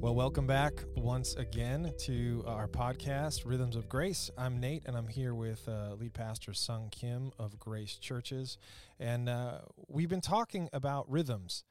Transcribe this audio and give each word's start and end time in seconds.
Well, 0.00 0.14
welcome 0.14 0.46
back 0.46 0.84
once 0.94 1.34
again 1.34 1.92
to 2.02 2.44
our 2.46 2.68
podcast, 2.68 3.44
Rhythms 3.44 3.74
of 3.74 3.88
Grace. 3.88 4.30
I'm 4.38 4.60
Nate, 4.60 4.84
and 4.86 4.96
I'm 4.96 5.08
here 5.08 5.34
with 5.34 5.68
uh, 5.68 5.94
lead 5.94 6.14
pastor 6.14 6.54
Sung 6.54 6.88
Kim 6.92 7.32
of 7.36 7.58
Grace 7.58 7.96
Churches. 7.96 8.58
And 9.00 9.28
uh, 9.28 9.58
we've 9.88 10.08
been 10.08 10.20
talking 10.20 10.68
about 10.72 11.10
rhythms. 11.10 11.64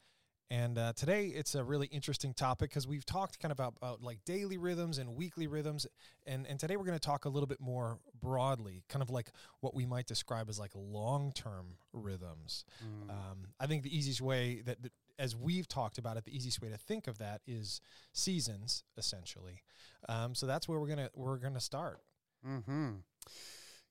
And 0.49 0.77
uh, 0.77 0.91
today 0.93 1.27
it's 1.27 1.55
a 1.55 1.63
really 1.63 1.87
interesting 1.87 2.33
topic 2.33 2.69
because 2.69 2.85
we've 2.85 3.05
talked 3.05 3.39
kind 3.39 3.53
of 3.53 3.59
about, 3.59 3.75
about, 3.77 4.01
like 4.01 4.19
daily 4.25 4.57
rhythms 4.57 4.97
and 4.97 5.15
weekly 5.15 5.47
rhythms. 5.47 5.87
And, 6.25 6.45
and 6.47 6.59
today 6.59 6.75
we're 6.75 6.85
going 6.85 6.99
to 6.99 7.05
talk 7.05 7.23
a 7.23 7.29
little 7.29 7.47
bit 7.47 7.61
more 7.61 7.97
broadly, 8.19 8.83
kind 8.89 9.01
of 9.01 9.09
like 9.09 9.29
what 9.61 9.75
we 9.75 9.85
might 9.85 10.05
describe 10.05 10.49
as 10.49 10.59
like 10.59 10.71
long 10.75 11.31
term 11.33 11.77
rhythms. 11.93 12.65
Mm. 12.83 13.09
Um, 13.09 13.37
I 13.59 13.67
think 13.67 13.83
the 13.83 13.95
easiest 13.95 14.21
way 14.21 14.61
that, 14.65 14.81
that 14.83 14.91
as 15.19 15.35
we've 15.35 15.67
talked 15.67 15.97
about 15.97 16.17
it, 16.17 16.25
the 16.25 16.35
easiest 16.35 16.61
way 16.61 16.69
to 16.69 16.77
think 16.77 17.07
of 17.07 17.17
that 17.17 17.41
is 17.47 17.81
seasons, 18.13 18.83
essentially. 18.97 19.63
Um, 20.07 20.35
so 20.35 20.45
that's 20.45 20.67
where 20.67 20.79
we're 20.79 20.87
gonna 20.87 21.09
we're 21.15 21.37
gonna 21.37 21.59
start. 21.59 22.01
Hmm. 22.43 22.91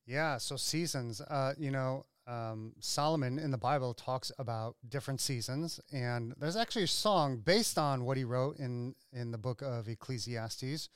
Yeah. 0.07 0.39
So 0.39 0.57
seasons. 0.57 1.21
Uh, 1.21 1.55
you 1.59 1.71
know, 1.71 2.07
um, 2.27 2.73
Solomon 2.81 3.39
in 3.39 3.51
the 3.51 3.59
Bible 3.59 3.95
talks 3.95 4.33
about 4.39 4.77
different 4.89 5.21
seasons, 5.21 5.81
and 5.93 6.35
there's 6.39 6.57
actually 6.57 6.85
a 6.85 6.89
song 6.89 7.39
based 7.39 7.79
on 7.79 8.05
what 8.05 8.17
he 8.17 8.25
wrote 8.25 8.59
in 8.59 8.95
in 9.13 9.31
the 9.31 9.39
book 9.39 9.63
of 9.63 9.89
Ecclesiastes. 9.89 10.89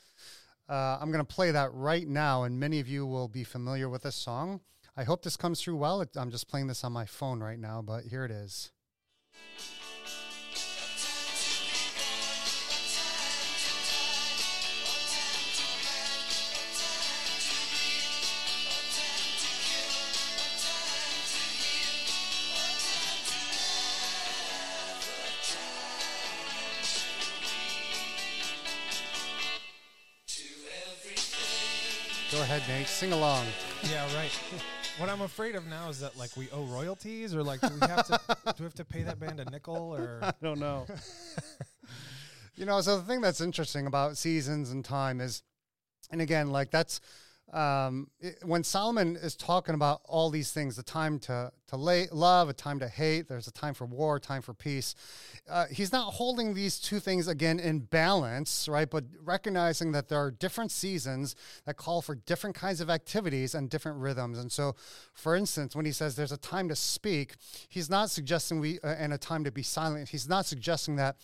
Uh, 0.70 0.98
I'm 1.00 1.10
going 1.10 1.24
to 1.24 1.34
play 1.34 1.50
that 1.50 1.74
right 1.74 2.06
now, 2.06 2.44
and 2.44 2.60
many 2.60 2.78
of 2.78 2.86
you 2.86 3.04
will 3.04 3.26
be 3.26 3.42
familiar 3.42 3.88
with 3.88 4.02
this 4.02 4.14
song. 4.14 4.60
I 4.96 5.02
hope 5.02 5.22
this 5.22 5.36
comes 5.36 5.60
through 5.60 5.76
well. 5.76 6.04
I'm 6.16 6.30
just 6.30 6.46
playing 6.46 6.68
this 6.68 6.84
on 6.84 6.92
my 6.92 7.06
phone 7.06 7.42
right 7.42 7.58
now, 7.58 7.82
but 7.82 8.04
here 8.04 8.24
it 8.24 8.30
is. 8.30 8.70
Sing 32.90 33.12
along. 33.12 33.46
Yeah, 33.90 34.04
right. 34.14 34.30
what 34.98 35.08
I'm 35.08 35.22
afraid 35.22 35.54
of 35.54 35.66
now 35.66 35.88
is 35.88 36.00
that 36.00 36.18
like 36.18 36.36
we 36.36 36.50
owe 36.50 36.64
royalties, 36.64 37.34
or 37.34 37.42
like 37.42 37.60
do 37.62 37.68
we 37.80 37.86
have 37.88 38.06
to 38.08 38.20
do 38.44 38.52
we 38.58 38.64
have 38.64 38.74
to 38.74 38.84
pay 38.84 39.02
that 39.02 39.18
band 39.18 39.40
a 39.40 39.46
nickel, 39.46 39.94
or 39.94 40.18
I 40.22 40.32
don't 40.42 40.58
know. 40.58 40.86
you 42.56 42.66
know, 42.66 42.80
so 42.82 42.98
the 42.98 43.04
thing 43.04 43.22
that's 43.22 43.40
interesting 43.40 43.86
about 43.86 44.18
seasons 44.18 44.70
and 44.70 44.84
time 44.84 45.20
is, 45.20 45.42
and 46.10 46.20
again, 46.20 46.50
like 46.50 46.70
that's 46.70 47.00
um, 47.52 48.08
it, 48.20 48.38
when 48.42 48.62
Solomon 48.62 49.16
is 49.16 49.34
talking 49.34 49.74
about 49.74 50.02
all 50.04 50.30
these 50.30 50.52
things, 50.52 50.76
the 50.76 50.82
time 50.82 51.18
to 51.20 51.52
to 51.70 51.76
lay, 51.76 52.08
love, 52.10 52.48
a 52.48 52.52
time 52.52 52.80
to 52.80 52.88
hate, 52.88 53.28
there's 53.28 53.46
a 53.46 53.52
time 53.52 53.74
for 53.74 53.86
war, 53.86 54.16
a 54.16 54.20
time 54.20 54.42
for 54.42 54.52
peace. 54.52 54.96
Uh, 55.48 55.66
he's 55.70 55.92
not 55.92 56.14
holding 56.14 56.52
these 56.52 56.80
two 56.80 56.98
things 56.98 57.28
again 57.28 57.60
in 57.60 57.78
balance, 57.78 58.68
right? 58.68 58.90
But 58.90 59.04
recognizing 59.22 59.92
that 59.92 60.08
there 60.08 60.18
are 60.18 60.32
different 60.32 60.72
seasons 60.72 61.36
that 61.66 61.76
call 61.76 62.02
for 62.02 62.16
different 62.16 62.56
kinds 62.56 62.80
of 62.80 62.90
activities 62.90 63.54
and 63.54 63.70
different 63.70 63.98
rhythms. 63.98 64.36
And 64.36 64.50
so, 64.50 64.74
for 65.14 65.36
instance, 65.36 65.76
when 65.76 65.86
he 65.86 65.92
says 65.92 66.16
there's 66.16 66.32
a 66.32 66.36
time 66.36 66.68
to 66.70 66.76
speak, 66.76 67.34
he's 67.68 67.88
not 67.88 68.10
suggesting 68.10 68.58
we 68.58 68.80
uh, 68.80 68.88
and 68.88 69.12
a 69.12 69.18
time 69.18 69.44
to 69.44 69.52
be 69.52 69.62
silent. 69.62 70.08
He's 70.08 70.28
not 70.28 70.46
suggesting 70.46 70.96
that 70.96 71.18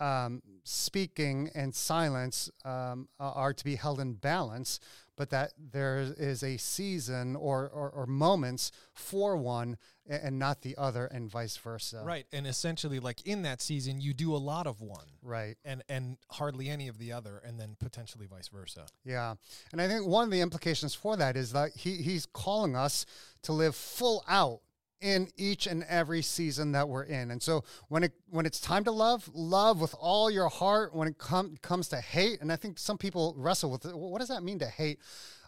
um, 0.00 0.40
speaking 0.64 1.50
and 1.54 1.74
silence 1.74 2.50
um, 2.64 3.08
are 3.18 3.52
to 3.52 3.64
be 3.64 3.74
held 3.74 4.00
in 4.00 4.14
balance, 4.14 4.80
but 5.20 5.28
that 5.28 5.52
there 5.58 5.98
is 6.16 6.42
a 6.42 6.56
season 6.56 7.36
or, 7.36 7.68
or, 7.68 7.90
or, 7.90 8.06
moments 8.06 8.72
for 8.94 9.36
one 9.36 9.76
and 10.08 10.38
not 10.38 10.62
the 10.62 10.74
other, 10.78 11.04
and 11.04 11.30
vice 11.30 11.58
versa. 11.58 12.02
Right, 12.02 12.24
and 12.32 12.46
essentially, 12.46 13.00
like 13.00 13.26
in 13.26 13.42
that 13.42 13.60
season, 13.60 14.00
you 14.00 14.14
do 14.14 14.34
a 14.34 14.38
lot 14.38 14.66
of 14.66 14.80
one, 14.80 15.04
right, 15.22 15.58
and 15.62 15.82
and 15.90 16.16
hardly 16.30 16.70
any 16.70 16.88
of 16.88 16.96
the 16.96 17.12
other, 17.12 17.42
and 17.44 17.60
then 17.60 17.76
potentially 17.78 18.26
vice 18.26 18.48
versa. 18.48 18.86
Yeah, 19.04 19.34
and 19.72 19.82
I 19.82 19.88
think 19.88 20.06
one 20.06 20.24
of 20.24 20.30
the 20.30 20.40
implications 20.40 20.94
for 20.94 21.18
that 21.18 21.36
is 21.36 21.52
that 21.52 21.72
he 21.76 21.96
he's 21.96 22.24
calling 22.24 22.74
us 22.74 23.04
to 23.42 23.52
live 23.52 23.76
full 23.76 24.24
out 24.26 24.60
in 25.00 25.28
each 25.36 25.66
and 25.66 25.84
every 25.88 26.22
season 26.22 26.72
that 26.72 26.88
we're 26.88 27.04
in. 27.04 27.30
And 27.30 27.42
so 27.42 27.64
when 27.88 28.04
it 28.04 28.12
when 28.28 28.46
it's 28.46 28.60
time 28.60 28.84
to 28.84 28.90
love, 28.90 29.30
love 29.32 29.80
with 29.80 29.94
all 29.98 30.30
your 30.30 30.48
heart. 30.48 30.94
When 30.94 31.08
it 31.08 31.18
com- 31.18 31.56
comes 31.62 31.88
to 31.88 32.00
hate, 32.00 32.40
and 32.40 32.52
I 32.52 32.56
think 32.56 32.78
some 32.78 32.98
people 32.98 33.34
wrestle 33.36 33.70
with 33.70 33.84
it, 33.84 33.96
what 33.96 34.18
does 34.18 34.28
that 34.28 34.42
mean 34.42 34.58
to 34.58 34.66
hate? 34.66 34.98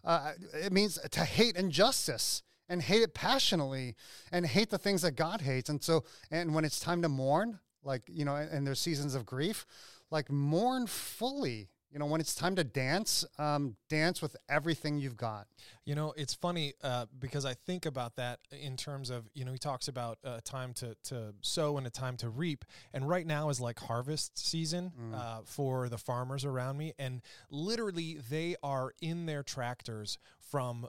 Uh, 0.05 0.33
it 0.55 0.73
means 0.73 0.99
to 1.11 1.21
hate 1.21 1.57
injustice 1.57 2.43
and 2.69 2.83
hate 2.83 3.03
it 3.03 3.15
passionately 3.15 3.95
and 4.31 4.47
hate 4.47 4.71
the 4.71 4.79
things 4.79 5.03
that 5.03 5.13
God 5.13 5.43
hates. 5.43 5.69
And 5.69 5.83
so 5.83 6.05
and 6.31 6.55
when 6.55 6.65
it's 6.65 6.81
time 6.81 7.03
to 7.03 7.09
mourn, 7.09 7.59
like 7.85 8.03
you 8.09 8.25
know, 8.25 8.37
and 8.37 8.67
there's 8.67 8.81
seasons 8.81 9.15
of 9.15 9.27
grief, 9.27 9.67
like 10.11 10.31
mourn 10.31 10.87
fully 10.87 11.69
you 11.93 11.99
know, 11.99 12.07
when 12.07 12.21
it's 12.21 12.35
time 12.35 12.57
to 12.57 12.65
dance, 12.65 13.25
um, 13.39 13.77
dance 13.91 14.23
with 14.23 14.35
everything 14.49 14.99
you've 14.99 15.17
got. 15.17 15.47
You 15.85 15.95
know, 15.95 16.15
it's 16.17 16.33
funny 16.33 16.73
uh, 16.83 17.07
because 17.19 17.45
I 17.45 17.53
think 17.53 17.85
about 17.85 18.17
that 18.17 18.41
in 18.51 18.77
terms 18.77 19.11
of, 19.11 19.29
you 19.35 19.45
know, 19.45 19.53
he 19.53 19.59
talks 19.59 19.89
about 19.89 20.19
a 20.25 20.41
time 20.41 20.73
to, 20.75 20.97
to 21.05 21.35
sow 21.43 21.77
and 21.77 21.87
a 21.87 21.91
time 21.91 22.17
to 22.19 22.31
reap. 22.31 22.65
And 22.95 23.07
right 23.07 23.27
now 23.27 23.51
is 23.51 23.61
like 23.61 23.79
harvest 23.79 24.39
season 24.39 24.93
mm. 24.99 25.15
uh, 25.15 25.41
for 25.45 25.91
the 25.91 25.99
farmers 25.99 26.47
around 26.47 26.79
me. 26.79 26.95
And 26.99 27.21
literally, 27.51 28.19
they 28.31 28.57
are 28.63 28.95
in 29.03 29.27
their 29.27 29.43
tractors 29.43 30.19
from 30.39 30.87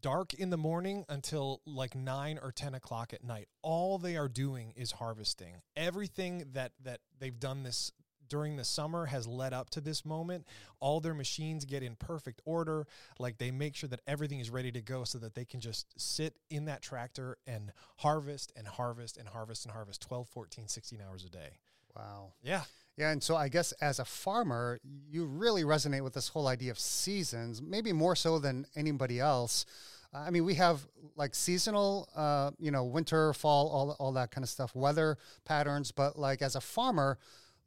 dark 0.00 0.32
in 0.32 0.50
the 0.50 0.56
morning 0.56 1.04
until 1.08 1.60
like 1.66 1.94
9 1.94 2.38
or 2.42 2.52
10 2.52 2.74
o'clock 2.74 3.12
at 3.12 3.22
night 3.22 3.48
all 3.60 3.98
they 3.98 4.16
are 4.16 4.28
doing 4.28 4.72
is 4.74 4.92
harvesting 4.92 5.60
everything 5.76 6.42
that 6.52 6.72
that 6.82 7.00
they've 7.18 7.38
done 7.38 7.64
this 7.64 7.92
during 8.30 8.56
the 8.56 8.64
summer 8.64 9.06
has 9.06 9.26
led 9.26 9.52
up 9.52 9.68
to 9.70 9.80
this 9.82 10.06
moment. 10.06 10.46
All 10.80 11.00
their 11.00 11.12
machines 11.12 11.66
get 11.66 11.82
in 11.82 11.96
perfect 11.96 12.40
order. 12.46 12.86
Like 13.18 13.36
they 13.36 13.50
make 13.50 13.76
sure 13.76 13.88
that 13.90 14.00
everything 14.06 14.40
is 14.40 14.48
ready 14.48 14.72
to 14.72 14.80
go 14.80 15.04
so 15.04 15.18
that 15.18 15.34
they 15.34 15.44
can 15.44 15.60
just 15.60 16.00
sit 16.00 16.36
in 16.48 16.64
that 16.64 16.80
tractor 16.80 17.36
and 17.46 17.72
harvest 17.96 18.52
and 18.56 18.66
harvest 18.66 19.18
and 19.18 19.28
harvest 19.28 19.66
and 19.66 19.72
harvest 19.74 20.00
12, 20.00 20.28
14, 20.28 20.68
16 20.68 21.02
hours 21.06 21.24
a 21.24 21.28
day. 21.28 21.58
Wow. 21.94 22.32
Yeah. 22.42 22.62
Yeah, 22.96 23.10
and 23.10 23.22
so 23.22 23.34
I 23.34 23.48
guess 23.48 23.72
as 23.80 23.98
a 23.98 24.04
farmer, 24.04 24.78
you 25.08 25.24
really 25.24 25.64
resonate 25.64 26.02
with 26.02 26.12
this 26.12 26.28
whole 26.28 26.48
idea 26.48 26.70
of 26.70 26.78
seasons, 26.78 27.62
maybe 27.62 27.92
more 27.92 28.14
so 28.14 28.38
than 28.38 28.66
anybody 28.76 29.18
else. 29.20 29.64
I 30.12 30.30
mean, 30.30 30.44
we 30.44 30.54
have 30.54 30.86
like 31.16 31.34
seasonal, 31.34 32.08
uh, 32.14 32.50
you 32.58 32.70
know, 32.70 32.84
winter, 32.84 33.32
fall, 33.32 33.68
all 33.68 33.96
all 33.98 34.12
that 34.12 34.32
kind 34.32 34.42
of 34.42 34.48
stuff, 34.48 34.74
weather 34.74 35.18
patterns. 35.44 35.92
But 35.92 36.18
like 36.18 36.42
as 36.42 36.56
a 36.56 36.60
farmer, 36.60 37.18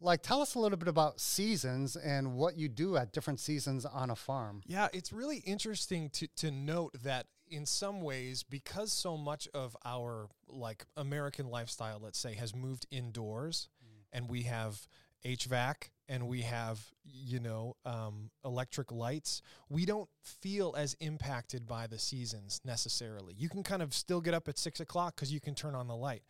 like 0.04 0.22
tell 0.22 0.42
us 0.42 0.56
a 0.56 0.60
little 0.60 0.78
bit 0.78 0.88
about 0.88 1.20
seasons 1.20 1.96
and 1.96 2.36
what 2.36 2.58
you 2.58 2.68
do 2.68 2.98
at 2.98 3.12
different 3.14 3.40
seasons 3.40 3.86
on 3.86 4.10
a 4.10 4.16
farm 4.16 4.62
yeah 4.66 4.88
it's 4.94 5.14
really 5.14 5.38
interesting 5.38 6.10
to, 6.10 6.28
to 6.36 6.52
note 6.52 6.92
that 7.04 7.26
in 7.50 7.66
some 7.66 8.02
ways 8.02 8.44
because 8.44 8.92
so 8.92 9.18
much 9.18 9.48
of 9.54 9.76
our 9.86 10.28
like 10.48 10.86
american 10.98 11.48
lifestyle 11.48 12.00
let's 12.02 12.20
say 12.20 12.34
has 12.34 12.56
moved 12.56 12.86
indoors 12.92 13.70
mm. 13.84 14.04
and 14.12 14.30
we 14.30 14.44
have 14.44 14.88
hvac 15.26 15.90
and 16.10 16.28
we 16.28 16.42
have 16.42 16.80
you 17.04 17.40
know 17.40 17.76
um, 17.86 18.30
electric 18.46 18.92
lights 18.92 19.42
we 19.70 19.86
don't 19.86 20.10
feel 20.22 20.74
as 20.78 20.96
impacted 21.00 21.68
by 21.68 21.88
the 21.88 22.00
seasons 22.00 22.62
necessarily. 22.66 23.34
You 23.38 23.50
can 23.50 23.64
kind 23.64 23.82
of 23.82 23.94
still 23.94 24.22
get 24.22 24.34
up 24.34 24.48
at 24.48 24.58
six 24.58 24.80
o'clock 24.80 25.16
because 25.16 25.32
you 25.32 25.40
can 25.40 25.56
turn 25.56 25.76
on 25.76 25.88
the 25.88 25.96
light. 25.96 26.24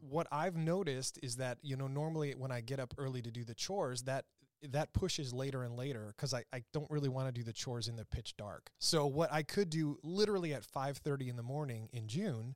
What 0.00 0.26
i've 0.30 0.56
noticed 0.56 1.18
is 1.22 1.36
that 1.36 1.58
you 1.62 1.76
know 1.76 1.86
normally 1.86 2.32
when 2.32 2.50
i 2.50 2.60
get 2.60 2.80
up 2.80 2.94
early 2.98 3.22
to 3.22 3.30
do 3.30 3.44
the 3.44 3.54
chores 3.54 4.02
that 4.02 4.24
that 4.70 4.92
pushes 4.92 5.32
later 5.32 5.64
and 5.64 5.76
later 5.76 6.12
because 6.16 6.32
I, 6.32 6.44
I 6.52 6.62
don't 6.72 6.88
really 6.88 7.08
want 7.08 7.26
to 7.26 7.32
do 7.32 7.42
the 7.42 7.52
chores 7.52 7.88
in 7.88 7.96
the 7.96 8.04
pitch 8.04 8.36
dark. 8.36 8.70
So 8.78 9.06
what 9.06 9.32
i 9.32 9.42
could 9.42 9.70
do 9.70 9.98
literally 10.02 10.54
at 10.54 10.64
5.30 10.64 11.28
in 11.28 11.36
the 11.36 11.42
morning 11.42 11.88
in 11.92 12.06
june 12.06 12.54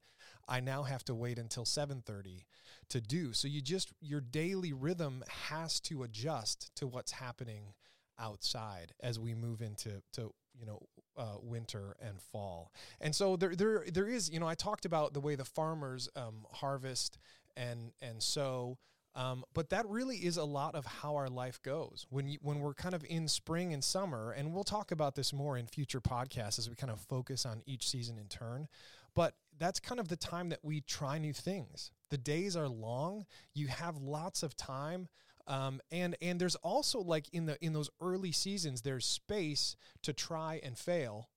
i 0.48 0.60
now 0.60 0.82
have 0.82 1.04
to 1.04 1.14
wait 1.14 1.38
until 1.38 1.64
7.30 1.64 2.44
to 2.90 3.00
do. 3.00 3.32
So 3.32 3.48
you 3.48 3.60
just 3.60 3.92
your 4.00 4.20
daily 4.20 4.72
rhythm 4.72 5.24
has 5.48 5.80
to 5.80 6.02
adjust 6.02 6.74
to 6.76 6.86
what's 6.86 7.12
happening 7.12 7.74
outside 8.18 8.92
as 9.00 9.18
we 9.18 9.34
move 9.34 9.60
into 9.60 10.02
to 10.14 10.32
you 10.58 10.66
know 10.66 10.80
uh, 11.16 11.36
winter 11.42 11.96
and 12.00 12.20
fall. 12.20 12.72
And 13.00 13.14
so 13.14 13.36
there 13.36 13.54
there 13.54 13.84
there 13.92 14.08
is 14.08 14.30
you 14.30 14.40
know 14.40 14.46
I 14.46 14.54
talked 14.54 14.84
about 14.84 15.14
the 15.14 15.20
way 15.20 15.34
the 15.34 15.44
farmers 15.44 16.08
um, 16.16 16.46
harvest 16.52 17.18
and 17.56 17.92
and 18.00 18.22
sow. 18.22 18.78
Um, 19.14 19.44
but 19.54 19.70
that 19.70 19.88
really 19.88 20.18
is 20.18 20.36
a 20.36 20.44
lot 20.44 20.74
of 20.74 20.84
how 20.84 21.16
our 21.16 21.28
life 21.28 21.62
goes 21.62 22.06
when 22.10 22.28
you, 22.28 22.36
when 22.42 22.60
we're 22.60 22.74
kind 22.74 22.94
of 22.94 23.02
in 23.08 23.28
spring 23.28 23.72
and 23.72 23.82
summer, 23.82 24.32
and 24.32 24.52
we'll 24.52 24.62
talk 24.62 24.90
about 24.90 25.14
this 25.14 25.32
more 25.32 25.56
in 25.56 25.66
future 25.66 26.02
podcasts 26.02 26.58
as 26.58 26.68
we 26.68 26.76
kind 26.76 26.92
of 26.92 27.00
focus 27.00 27.46
on 27.46 27.62
each 27.64 27.88
season 27.88 28.18
in 28.18 28.26
turn. 28.28 28.68
But 29.16 29.34
that's 29.58 29.80
kind 29.80 30.00
of 30.00 30.08
the 30.08 30.16
time 30.16 30.50
that 30.50 30.60
we 30.62 30.82
try 30.82 31.18
new 31.18 31.32
things. 31.32 31.90
The 32.10 32.18
days 32.18 32.56
are 32.56 32.68
long. 32.68 33.26
You 33.54 33.66
have 33.68 33.96
lots 33.98 34.44
of 34.44 34.56
time 34.56 35.08
Um, 35.48 35.80
and 35.92 36.16
and 36.20 36.40
there's 36.40 36.56
also 36.56 37.00
like 37.00 37.28
in 37.32 37.46
the 37.46 37.56
in 37.64 37.72
those 37.72 37.90
early 38.00 38.32
seasons, 38.32 38.82
there's 38.82 39.06
space 39.06 39.76
to 40.02 40.12
try 40.12 40.60
and 40.64 40.76
fail 40.76 41.30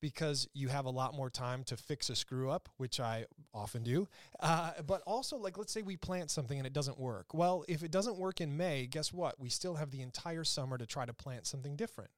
because 0.00 0.48
you 0.54 0.68
have 0.68 0.86
a 0.86 0.90
lot 0.90 1.14
more 1.14 1.30
time 1.30 1.64
to 1.64 1.76
fix 1.76 2.08
a 2.10 2.14
screw 2.16 2.50
up, 2.50 2.68
which 2.76 3.00
I 3.00 3.26
often 3.52 3.82
do. 3.82 4.08
Uh, 4.40 4.72
but 4.86 5.02
also, 5.06 5.36
like, 5.36 5.58
let's 5.58 5.72
say 5.72 5.82
we 5.82 5.96
plant 5.96 6.30
something 6.30 6.56
and 6.58 6.66
it 6.66 6.72
doesn't 6.72 6.98
work. 7.00 7.34
Well, 7.34 7.64
if 7.68 7.82
it 7.82 7.90
doesn't 7.90 8.16
work 8.16 8.40
in 8.40 8.56
May, 8.56 8.86
guess 8.86 9.12
what? 9.12 9.40
We 9.40 9.48
still 9.48 9.74
have 9.76 9.90
the 9.90 10.02
entire 10.02 10.44
summer 10.44 10.78
to 10.78 10.86
try 10.86 11.04
to 11.06 11.12
plant 11.12 11.46
something 11.48 11.76
different. 11.76 12.10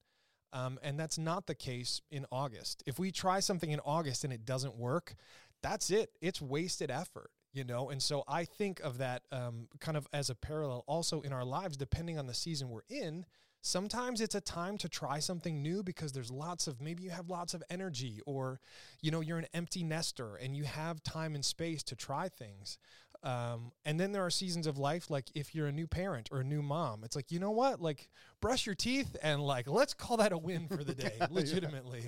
Um, 0.53 0.79
and 0.83 0.99
that's 0.99 1.19
not 1.19 1.47
the 1.47 1.55
case 1.55 2.01
in 2.11 2.27
August. 2.33 2.83
If 2.87 2.99
we 2.99 3.11
try 3.11 3.41
something 3.41 3.71
in 3.71 3.81
August 3.81 4.25
and 4.25 4.33
it 4.33 4.45
doesn't 4.45 4.77
work, 4.77 5.15
that's 5.63 5.91
it. 5.91 6.11
It's 6.21 6.41
wasted 6.41 6.91
effort, 6.91 7.31
you 7.53 7.65
know? 7.65 7.91
And 7.91 8.03
so 8.03 8.25
I 8.27 8.45
think 8.45 8.81
of 8.81 8.99
that 8.99 9.23
um, 9.31 9.69
kind 9.79 9.97
of 9.97 10.07
as 10.13 10.31
a 10.31 10.35
parallel 10.35 10.85
also 10.87 11.21
in 11.21 11.33
our 11.33 11.45
lives, 11.45 11.77
depending 11.77 12.19
on 12.19 12.27
the 12.27 12.35
season 12.35 12.69
we're 12.69 12.81
in. 12.89 13.27
Sometimes 13.63 14.23
it's 14.23 14.35
a 14.35 14.41
time 14.41 14.79
to 14.79 14.89
try 14.89 15.19
something 15.19 15.61
new 15.61 15.83
because 15.83 16.13
there's 16.13 16.31
lots 16.31 16.67
of 16.67 16.81
maybe 16.81 17.03
you 17.03 17.11
have 17.11 17.29
lots 17.29 17.53
of 17.53 17.63
energy 17.69 18.21
or 18.25 18.59
you 19.03 19.11
know 19.11 19.21
you're 19.21 19.37
an 19.37 19.49
empty 19.53 19.85
nester 19.85 20.37
and 20.37 20.57
you 20.57 20.65
have 20.65 21.03
time 21.03 21.35
and 21.35 21.45
space 21.45 21.83
to 21.83 21.95
try 21.95 22.31
things. 22.31 22.79
Um, 23.23 23.73
and 23.85 24.01
then 24.01 24.13
there 24.13 24.25
are 24.25 24.31
seasons 24.31 24.67
of 24.67 24.79
life, 24.79 25.11
like 25.11 25.27
if 25.35 25.55
you're 25.55 25.67
a 25.67 25.73
new 25.73 25.87
parent 25.87 26.31
or 26.33 26.41
a 26.41 26.45
new 26.45 26.63
mom, 26.63 27.05
it's 27.05 27.15
like, 27.15 27.31
you 27.31 27.39
know 27.39 27.51
what? 27.51 27.81
Like, 27.81 28.09
brush 28.41 28.65
your 28.65 28.75
teeth 28.75 29.15
and, 29.23 29.43
like, 29.43 29.69
let's 29.69 29.93
call 29.93 30.17
that 30.19 30.33
a 30.33 30.39
win 30.39 30.69
for 30.69 30.83
the 30.83 30.95
day, 31.07 31.19
legitimately. 31.31 32.05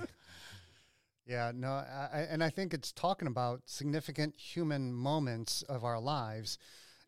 Yeah, 1.26 1.52
no, 1.54 1.68
I, 1.68 2.26
and 2.30 2.42
I 2.42 2.50
think 2.50 2.74
it's 2.74 2.92
talking 2.92 3.28
about 3.28 3.62
significant 3.66 4.36
human 4.36 4.92
moments 4.92 5.62
of 5.62 5.84
our 5.84 6.00
lives. 6.00 6.58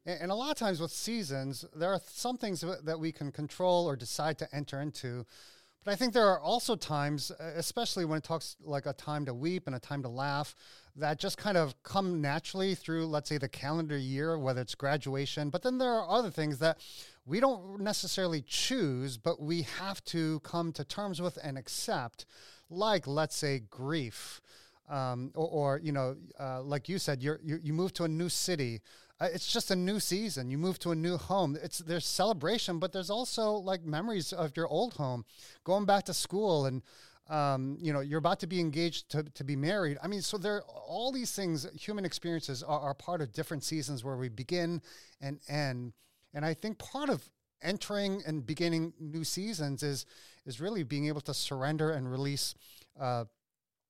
And, 0.06 0.22
and 0.22 0.30
a 0.30 0.34
lot 0.34 0.50
of 0.50 0.56
times 0.56 0.80
with 0.80 0.92
seasons, 0.92 1.64
there 1.74 1.92
are 1.92 2.00
some 2.06 2.36
things 2.36 2.62
that 2.84 3.00
we 3.00 3.10
can 3.10 3.32
control 3.32 3.88
or 3.88 3.96
decide 3.96 4.38
to 4.38 4.54
enter 4.54 4.80
into. 4.80 5.24
But 5.84 5.92
I 5.92 5.96
think 5.96 6.12
there 6.14 6.28
are 6.28 6.40
also 6.40 6.76
times, 6.76 7.30
especially 7.38 8.04
when 8.04 8.18
it 8.18 8.24
talks 8.24 8.56
like 8.62 8.86
a 8.86 8.92
time 8.92 9.26
to 9.26 9.34
weep 9.34 9.66
and 9.66 9.76
a 9.76 9.80
time 9.80 10.02
to 10.02 10.08
laugh, 10.08 10.54
that 10.96 11.18
just 11.18 11.38
kind 11.38 11.56
of 11.56 11.74
come 11.82 12.20
naturally 12.20 12.74
through, 12.74 13.06
let's 13.06 13.28
say, 13.28 13.38
the 13.38 13.48
calendar 13.48 13.98
year, 13.98 14.38
whether 14.38 14.60
it's 14.60 14.74
graduation. 14.74 15.50
But 15.50 15.62
then 15.62 15.78
there 15.78 15.92
are 15.92 16.08
other 16.08 16.30
things 16.30 16.58
that 16.60 16.78
we 17.26 17.40
don't 17.40 17.80
necessarily 17.80 18.42
choose, 18.46 19.16
but 19.16 19.40
we 19.40 19.62
have 19.62 20.04
to 20.06 20.40
come 20.40 20.72
to 20.72 20.84
terms 20.84 21.20
with 21.20 21.38
and 21.42 21.58
accept, 21.58 22.26
like, 22.70 23.06
let's 23.06 23.36
say, 23.36 23.62
grief. 23.70 24.40
Um, 24.88 25.32
or, 25.34 25.48
or, 25.48 25.80
you 25.82 25.92
know, 25.92 26.16
uh, 26.38 26.62
like 26.62 26.90
you 26.90 26.98
said, 26.98 27.22
you, 27.22 27.38
you 27.42 27.72
move 27.72 27.94
to 27.94 28.04
a 28.04 28.08
new 28.08 28.28
city. 28.28 28.82
Uh, 29.18 29.28
it's 29.32 29.50
just 29.50 29.70
a 29.70 29.76
new 29.76 29.98
season. 29.98 30.50
You 30.50 30.58
move 30.58 30.78
to 30.80 30.90
a 30.90 30.94
new 30.94 31.16
home. 31.16 31.56
It's 31.62 31.78
there's 31.78 32.04
celebration, 32.04 32.78
but 32.78 32.92
there's 32.92 33.10
also 33.10 33.52
like 33.52 33.82
memories 33.84 34.32
of 34.32 34.56
your 34.56 34.68
old 34.68 34.94
home, 34.94 35.24
going 35.64 35.86
back 35.86 36.04
to 36.04 36.14
school 36.14 36.66
and 36.66 36.82
um, 37.28 37.78
you 37.80 37.92
know, 37.92 38.00
you're 38.00 38.18
about 38.18 38.40
to 38.40 38.46
be 38.46 38.60
engaged 38.60 39.10
to, 39.10 39.22
to 39.22 39.44
be 39.44 39.56
married. 39.56 39.96
I 40.02 40.08
mean, 40.08 40.20
so 40.20 40.36
there 40.36 40.56
are 40.56 40.62
all 40.62 41.10
these 41.10 41.32
things, 41.32 41.66
human 41.74 42.04
experiences 42.04 42.62
are, 42.62 42.80
are 42.80 42.94
part 42.94 43.20
of 43.20 43.32
different 43.32 43.64
seasons 43.64 44.04
where 44.04 44.16
we 44.16 44.28
begin 44.28 44.82
and 45.20 45.40
end. 45.48 45.94
And 46.34 46.44
I 46.44 46.54
think 46.54 46.78
part 46.78 47.08
of 47.08 47.22
entering 47.62 48.22
and 48.26 48.44
beginning 48.44 48.92
new 49.00 49.24
seasons 49.24 49.82
is 49.82 50.04
is 50.46 50.60
really 50.60 50.82
being 50.82 51.06
able 51.06 51.22
to 51.22 51.32
surrender 51.32 51.90
and 51.90 52.10
release 52.10 52.54
uh, 53.00 53.24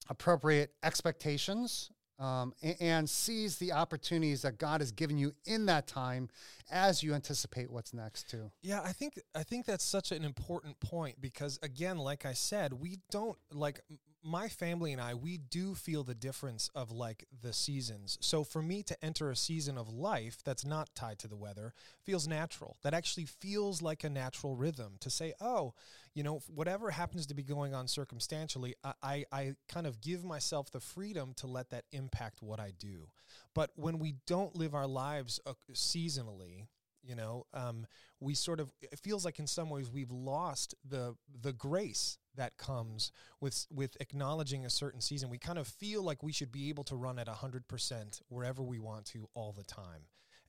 appropriate 0.09 0.71
expectations 0.85 1.91
um, 2.19 2.53
and, 2.63 2.77
and, 2.81 3.11
seize 3.11 3.59
the 3.59 3.73
opportunities 3.73 4.43
that 4.43 4.59
God 4.59 4.81
has 4.81 4.93
given 4.93 5.19
you 5.19 5.33
in 5.47 5.67
that 5.67 5.87
time 5.87 6.29
as 6.71 7.03
you 7.03 7.13
anticipate 7.13 7.71
what's 7.71 7.93
next 7.93 8.31
too. 8.31 8.51
Yeah, 8.63 8.81
I 8.83 8.93
think 8.93 9.21
I 9.35 9.43
think 9.43 9.67
that's 9.67 9.85
such 9.85 10.13
an 10.13 10.25
important 10.25 10.79
point 10.81 11.21
because 11.21 11.59
again, 11.63 11.99
like 11.99 12.25
I 12.25 12.33
said, 12.33 12.73
we 12.75 12.99
don't 13.11 13.39
like 13.53 13.81
my 14.25 14.49
family 14.49 14.93
and 14.93 15.01
I, 15.01 15.15
we 15.15 15.37
do 15.37 15.75
feel 15.75 16.03
the 16.03 16.15
difference 16.15 16.71
of 16.75 16.91
like 16.91 17.27
the 17.43 17.53
seasons. 17.53 18.17
So 18.23 18.43
for 18.43 18.63
me 18.63 18.83
to 18.85 19.05
enter 19.05 19.31
a 19.31 19.37
season 19.37 19.77
of 19.77 19.93
life 19.93 20.39
that's 20.43 20.65
not 20.65 20.95
tied 20.95 21.19
to 21.21 21.29
the 21.29 21.37
weather 21.37 21.75
feels 22.03 22.27
natural. 22.27 22.79
That 22.83 22.95
actually 22.95 23.27
feels 23.27 23.83
like 23.83 24.03
a 24.03 24.09
natural 24.09 24.57
rhythm 24.57 24.95
to 25.01 25.11
say, 25.11 25.35
oh, 25.41 25.75
you 26.15 26.23
know, 26.23 26.41
whatever 26.49 26.91
happens 26.91 27.27
to 27.27 27.35
be 27.35 27.43
going 27.43 27.75
on 27.75 27.87
circumstantially, 27.87 28.75
I, 28.83 28.95
I, 29.03 29.25
I 29.31 29.55
kind 29.69 29.87
of 29.87 30.01
give 30.01 30.25
myself 30.25 30.71
the 30.71 30.81
freedom 30.81 31.35
to 31.37 31.47
let 31.47 31.69
that 31.71 31.85
impact 31.93 32.43
what 32.43 32.61
I 32.61 32.73
do. 32.79 33.09
But 33.55 33.71
when 33.77 33.99
we 33.99 34.15
don't 34.27 34.57
live 34.57 34.75
our 34.75 34.87
lives 34.87 35.39
uh, 35.45 35.53
seasonally, 35.73 36.69
you 37.07 37.15
know 37.15 37.45
um, 37.53 37.87
we 38.21 38.35
sort 38.35 38.61
of 38.61 38.73
it 38.81 38.99
feels 38.99 39.27
like 39.27 39.39
in 39.39 39.47
some 39.47 39.69
ways 39.69 39.91
we've 39.91 40.11
lost 40.11 40.75
the 40.89 41.15
the 41.43 41.53
grace 41.53 42.17
that 42.37 42.57
comes 42.57 43.13
with 43.41 43.67
with 43.71 43.97
acknowledging 44.01 44.65
a 44.65 44.71
certain 44.71 45.01
season 45.01 45.31
we 45.31 45.39
kind 45.39 45.59
of 45.59 45.67
feel 45.67 46.03
like 46.03 46.23
we 46.23 46.33
should 46.33 46.53
be 46.53 46.69
able 46.69 46.85
to 46.85 46.97
run 46.97 47.19
at 47.19 47.27
100% 47.27 48.23
wherever 48.29 48.63
we 48.63 48.79
want 48.79 49.05
to 49.07 49.29
all 49.35 49.53
the 49.53 49.65
time. 49.65 50.07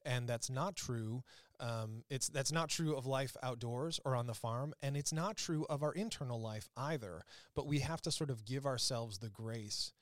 And 0.07 0.27
that's 0.27 0.49
not 0.49 0.75
true 0.75 1.23
um, 1.59 2.03
it's 2.09 2.27
that's 2.27 2.51
not 2.51 2.69
true 2.69 2.95
of 2.95 3.05
life 3.05 3.35
outdoors 3.41 3.99
or 4.03 4.15
on 4.15 4.27
the 4.27 4.33
farm 4.33 4.73
and 4.83 4.97
it's 4.97 5.13
not 5.13 5.37
true 5.37 5.65
of 5.69 5.83
our 5.83 5.93
internal 5.93 6.39
life 6.39 6.69
either. 6.77 7.23
But 7.55 7.67
we 7.67 7.79
have 7.79 8.01
to 8.01 8.11
sort 8.11 8.29
of 8.29 8.45
give 8.45 8.65
ourselves 8.65 9.19
the 9.19 9.29
grace 9.29 9.93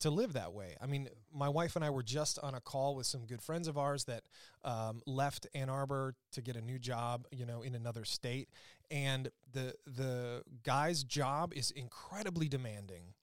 to 0.00 0.10
live 0.10 0.32
that 0.34 0.52
way. 0.52 0.76
I 0.80 0.86
mean, 0.86 1.08
my 1.32 1.48
wife 1.48 1.76
and 1.76 1.84
I 1.84 1.90
were 1.90 2.02
just 2.02 2.38
on 2.40 2.54
a 2.54 2.60
call 2.60 2.94
with 2.94 3.06
some 3.06 3.26
good 3.26 3.42
friends 3.42 3.68
of 3.68 3.78
ours 3.78 4.04
that 4.04 4.22
um, 4.64 5.02
left 5.06 5.46
Ann 5.54 5.68
Arbor 5.68 6.14
to 6.32 6.42
get 6.42 6.56
a 6.56 6.60
new 6.60 6.78
job, 6.78 7.26
you 7.30 7.46
know, 7.46 7.62
in 7.62 7.74
another 7.74 8.04
state, 8.04 8.48
and 8.92 9.30
the 9.52 9.74
the 9.86 10.42
guy's 10.62 11.02
job 11.02 11.52
is 11.56 11.70
incredibly 11.72 12.48
demanding, 12.48 13.14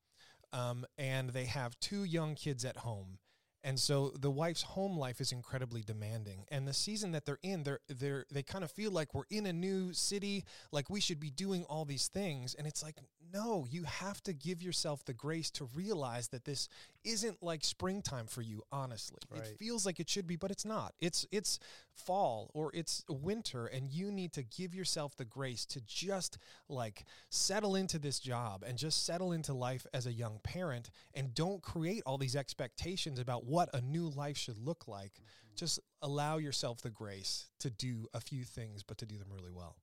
um, 0.51 0.86
and 0.98 1.30
they 1.30 1.45
have 1.45 1.80
two 1.80 2.04
young 2.04 2.36
kids 2.36 2.66
at 2.66 2.77
home, 2.77 3.19
and 3.63 3.80
so 3.80 4.12
the 4.19 4.31
wife's 4.31 4.63
home 4.63 4.98
life 4.98 5.21
is 5.21 5.31
incredibly 5.31 5.81
demanding. 5.81 6.45
And 6.50 6.68
the 6.68 6.74
season 6.74 7.12
that 7.12 7.25
they're 7.25 7.39
in, 7.44 7.63
they're 7.63 7.80
they're 7.88 8.25
they 8.31 8.42
kind 8.42 8.63
of 8.63 8.71
feel 8.71 8.92
like 8.92 9.13
we're 9.13 9.24
in 9.30 9.45
a 9.45 9.54
new 9.54 9.94
city, 9.94 10.45
like 10.71 10.89
we 10.89 11.00
should 11.00 11.19
be 11.19 11.30
doing 11.30 11.66
all 11.66 11.86
these 11.86 12.07
things. 12.07 12.56
And 12.56 12.65
it's 12.65 12.81
like, 12.81 12.95
no, 13.31 13.68
you 13.69 13.83
have 13.83 14.24
to 14.24 14.33
give 14.33 14.63
yourself 14.63 15.06
the 15.06 15.13
grace 15.13 15.51
to 15.51 15.69
realize 15.75 16.30
that 16.30 16.45
this 16.45 16.69
isn't 17.04 17.44
like 17.44 17.63
springtime 17.63 18.27
for 18.27 18.42
you, 18.42 18.63
honestly. 18.72 19.19
Right. 19.30 19.42
It 19.42 19.60
feels 19.60 19.86
like 19.86 20.00
it 20.00 20.10
should 20.10 20.25
be, 20.25 20.36
but 20.36 20.51
it's 20.51 20.65
not. 20.65 20.94
It's 21.00 21.27
it's 21.31 21.60
fall 22.00 22.50
or 22.54 22.72
it's 22.74 23.04
winter 23.10 23.68
and 23.68 23.91
you 23.91 24.12
need 24.12 24.34
to 24.34 24.44
give 24.44 24.74
yourself 24.74 25.15
the 25.15 25.25
grace 25.25 25.65
to 25.65 25.82
just 25.82 26.38
like 26.68 27.06
settle 27.29 27.75
into 27.75 28.00
this 28.00 28.20
job 28.20 28.63
and 28.65 28.77
just 28.77 29.06
settle 29.06 29.32
into 29.32 29.53
life 29.53 29.86
as 29.94 30.08
a 30.08 30.13
young 30.13 30.39
parent 30.44 30.89
and 31.13 31.34
don't 31.34 31.62
create 31.62 32.01
all 32.06 32.18
these 32.18 32.36
expectations 32.36 33.20
about 33.20 33.46
what 33.46 33.70
a 33.74 33.82
new 33.82 34.10
life 34.10 34.38
should 34.38 34.58
look 34.58 34.88
like. 34.88 35.13
Mm-hmm. 35.13 35.56
Just 35.56 35.79
allow 36.01 36.38
yourself 36.38 36.82
the 36.82 36.89
grace 36.89 37.48
to 37.60 37.70
do 37.70 38.08
a 38.13 38.22
few 38.22 38.44
things 38.44 38.84
but 38.84 38.98
to 39.00 39.06
do 39.06 39.18
them 39.18 39.27
really 39.32 39.51
well. 39.51 39.75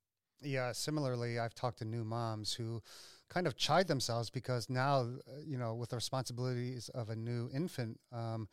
Yeah, 0.42 0.72
similarly, 0.72 1.38
I've 1.38 1.54
talked 1.54 1.78
to 1.78 1.84
new 1.84 2.04
moms 2.04 2.52
who 2.52 2.82
kind 3.28 3.46
of 3.46 3.56
chide 3.56 3.88
themselves 3.88 4.30
because 4.30 4.68
now, 4.68 5.00
uh, 5.00 5.40
you 5.44 5.56
know, 5.56 5.74
with 5.74 5.90
the 5.90 5.96
responsibilities 5.96 6.88
of 6.90 7.10
a 7.10 7.16
new 7.16 7.48
infant, 7.52 7.98
um, 8.12 8.48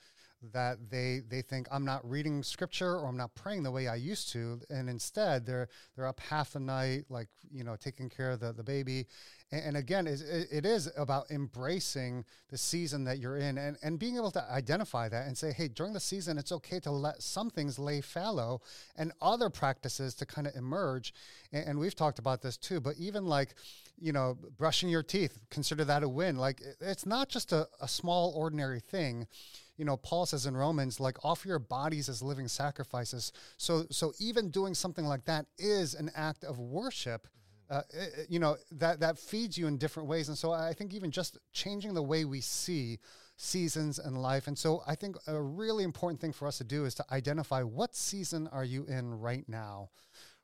that 0.51 0.89
they 0.89 1.21
they 1.27 1.41
think 1.41 1.67
I'm 1.71 1.85
not 1.85 2.07
reading 2.09 2.43
scripture 2.43 2.95
or 2.95 3.07
I'm 3.07 3.17
not 3.17 3.33
praying 3.35 3.63
the 3.63 3.71
way 3.71 3.87
I 3.87 3.95
used 3.95 4.31
to, 4.33 4.59
and 4.69 4.89
instead 4.89 5.45
they're 5.45 5.69
they're 5.95 6.07
up 6.07 6.19
half 6.19 6.53
the 6.53 6.59
night, 6.59 7.05
like 7.09 7.29
you 7.51 7.63
know, 7.63 7.75
taking 7.75 8.09
care 8.09 8.31
of 8.31 8.39
the, 8.39 8.51
the 8.53 8.63
baby. 8.63 9.07
And, 9.53 9.77
again, 9.77 10.07
it, 10.07 10.65
is 10.65 10.89
about 10.97 11.29
embracing 11.29 12.25
the 12.49 12.57
season 12.57 13.03
that 13.03 13.19
you're 13.19 13.37
in 13.37 13.59
and, 13.59 13.77
and 13.83 13.99
being 13.99 14.15
able 14.15 14.31
to 14.31 14.51
identify 14.51 15.07
that 15.09 15.27
and 15.27 15.37
say, 15.37 15.51
hey, 15.51 15.67
during 15.67 15.93
the 15.93 15.99
season, 15.99 16.39
it's 16.39 16.51
okay 16.51 16.79
to 16.79 16.89
let 16.89 17.21
some 17.21 17.51
things 17.51 17.77
lay 17.77 18.01
fallow 18.01 18.61
and 18.95 19.11
other 19.21 19.51
practices 19.51 20.15
to 20.15 20.25
kind 20.25 20.47
of 20.47 20.55
emerge. 20.55 21.13
And, 21.51 21.67
and 21.67 21.79
we've 21.79 21.95
talked 21.95 22.17
about 22.17 22.41
this 22.41 22.57
too, 22.57 22.79
but 22.79 22.95
even 22.97 23.27
like, 23.27 23.53
you 23.99 24.11
know, 24.11 24.39
brushing 24.57 24.89
your 24.89 25.03
teeth, 25.03 25.37
consider 25.51 25.85
that 25.85 26.01
a 26.01 26.09
win. 26.09 26.37
Like 26.37 26.59
it's 26.81 27.05
not 27.05 27.29
just 27.29 27.51
a, 27.51 27.67
a 27.79 27.87
small, 27.87 28.33
ordinary 28.35 28.79
thing 28.79 29.27
you 29.75 29.85
know 29.85 29.97
paul 29.97 30.27
says 30.27 30.45
in 30.45 30.55
romans 30.55 30.99
like 30.99 31.17
offer 31.23 31.47
your 31.47 31.57
bodies 31.57 32.07
as 32.07 32.21
living 32.21 32.47
sacrifices 32.47 33.31
so 33.57 33.85
so 33.89 34.13
even 34.19 34.51
doing 34.51 34.75
something 34.75 35.05
like 35.05 35.25
that 35.25 35.47
is 35.57 35.95
an 35.95 36.11
act 36.15 36.43
of 36.43 36.59
worship 36.59 37.27
uh, 37.73 37.81
you 38.29 38.39
know 38.39 38.57
that 38.71 38.99
that 38.99 39.17
feeds 39.17 39.57
you 39.57 39.67
in 39.67 39.77
different 39.77 40.09
ways. 40.09 40.27
And 40.27 40.37
so 40.37 40.51
i 40.51 40.73
think 40.73 40.93
even 40.93 41.11
just 41.11 41.37
changing 41.51 41.93
the 41.93 42.03
way 42.03 42.25
we 42.25 42.41
see 42.41 42.99
seasons 43.37 43.99
and 43.99 44.21
life. 44.21 44.47
And 44.47 44.57
so 44.57 44.81
i 44.87 44.95
think 44.95 45.15
a 45.27 45.41
really 45.41 45.83
important 45.83 46.19
thing 46.21 46.33
for 46.33 46.47
us 46.47 46.57
to 46.59 46.63
do 46.63 46.85
is 46.85 46.95
to 46.95 47.05
identify 47.11 47.61
what 47.63 47.95
season 47.95 48.47
are 48.51 48.65
you 48.65 48.85
in 48.85 49.19
right 49.19 49.47
now 49.47 49.89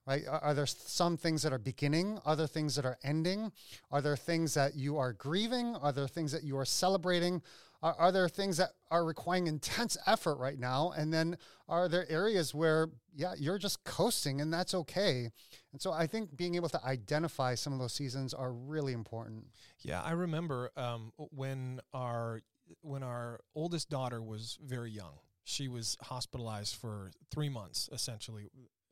right? 0.07 0.23
Are, 0.27 0.39
are 0.39 0.53
there 0.55 0.65
some 0.65 1.17
things 1.17 1.43
that 1.43 1.53
are 1.53 1.59
beginning 1.59 2.19
other 2.25 2.47
things 2.47 2.75
that 2.75 2.85
are 2.85 2.97
ending? 3.03 3.51
Are 3.91 4.01
there 4.01 4.17
things 4.17 4.55
that 4.55 4.75
you 4.75 4.97
are 4.97 5.13
grieving? 5.13 5.75
Are 5.75 5.91
there 5.91 6.07
things 6.07 6.31
that 6.31 6.43
you 6.43 6.57
are 6.57 6.65
celebrating? 6.65 7.43
Are, 7.81 7.93
are 7.93 8.11
there 8.11 8.27
things 8.27 8.57
that 8.57 8.71
are 8.91 9.05
requiring 9.05 9.47
intense 9.47 9.97
effort 10.07 10.37
right 10.37 10.59
now? 10.59 10.93
And 10.97 11.13
then 11.13 11.37
are 11.67 11.87
there 11.87 12.09
areas 12.09 12.53
where, 12.53 12.89
yeah, 13.15 13.33
you're 13.37 13.59
just 13.59 13.83
coasting 13.83 14.41
and 14.41 14.51
that's 14.51 14.73
okay? 14.73 15.29
And 15.71 15.81
so 15.81 15.91
I 15.91 16.07
think 16.07 16.35
being 16.35 16.55
able 16.55 16.69
to 16.69 16.83
identify 16.83 17.55
some 17.55 17.73
of 17.73 17.79
those 17.79 17.93
seasons 17.93 18.33
are 18.33 18.51
really 18.51 18.93
important. 18.93 19.47
Yeah, 19.81 20.01
I 20.01 20.11
remember 20.11 20.71
um, 20.75 21.11
when 21.17 21.79
our 21.93 22.41
when 22.81 23.03
our 23.03 23.39
oldest 23.55 23.89
daughter 23.89 24.21
was 24.21 24.57
very 24.63 24.91
young. 24.91 25.19
She 25.43 25.67
was 25.67 25.97
hospitalized 26.01 26.75
for 26.75 27.11
three 27.31 27.49
months, 27.49 27.89
essentially, 27.91 28.49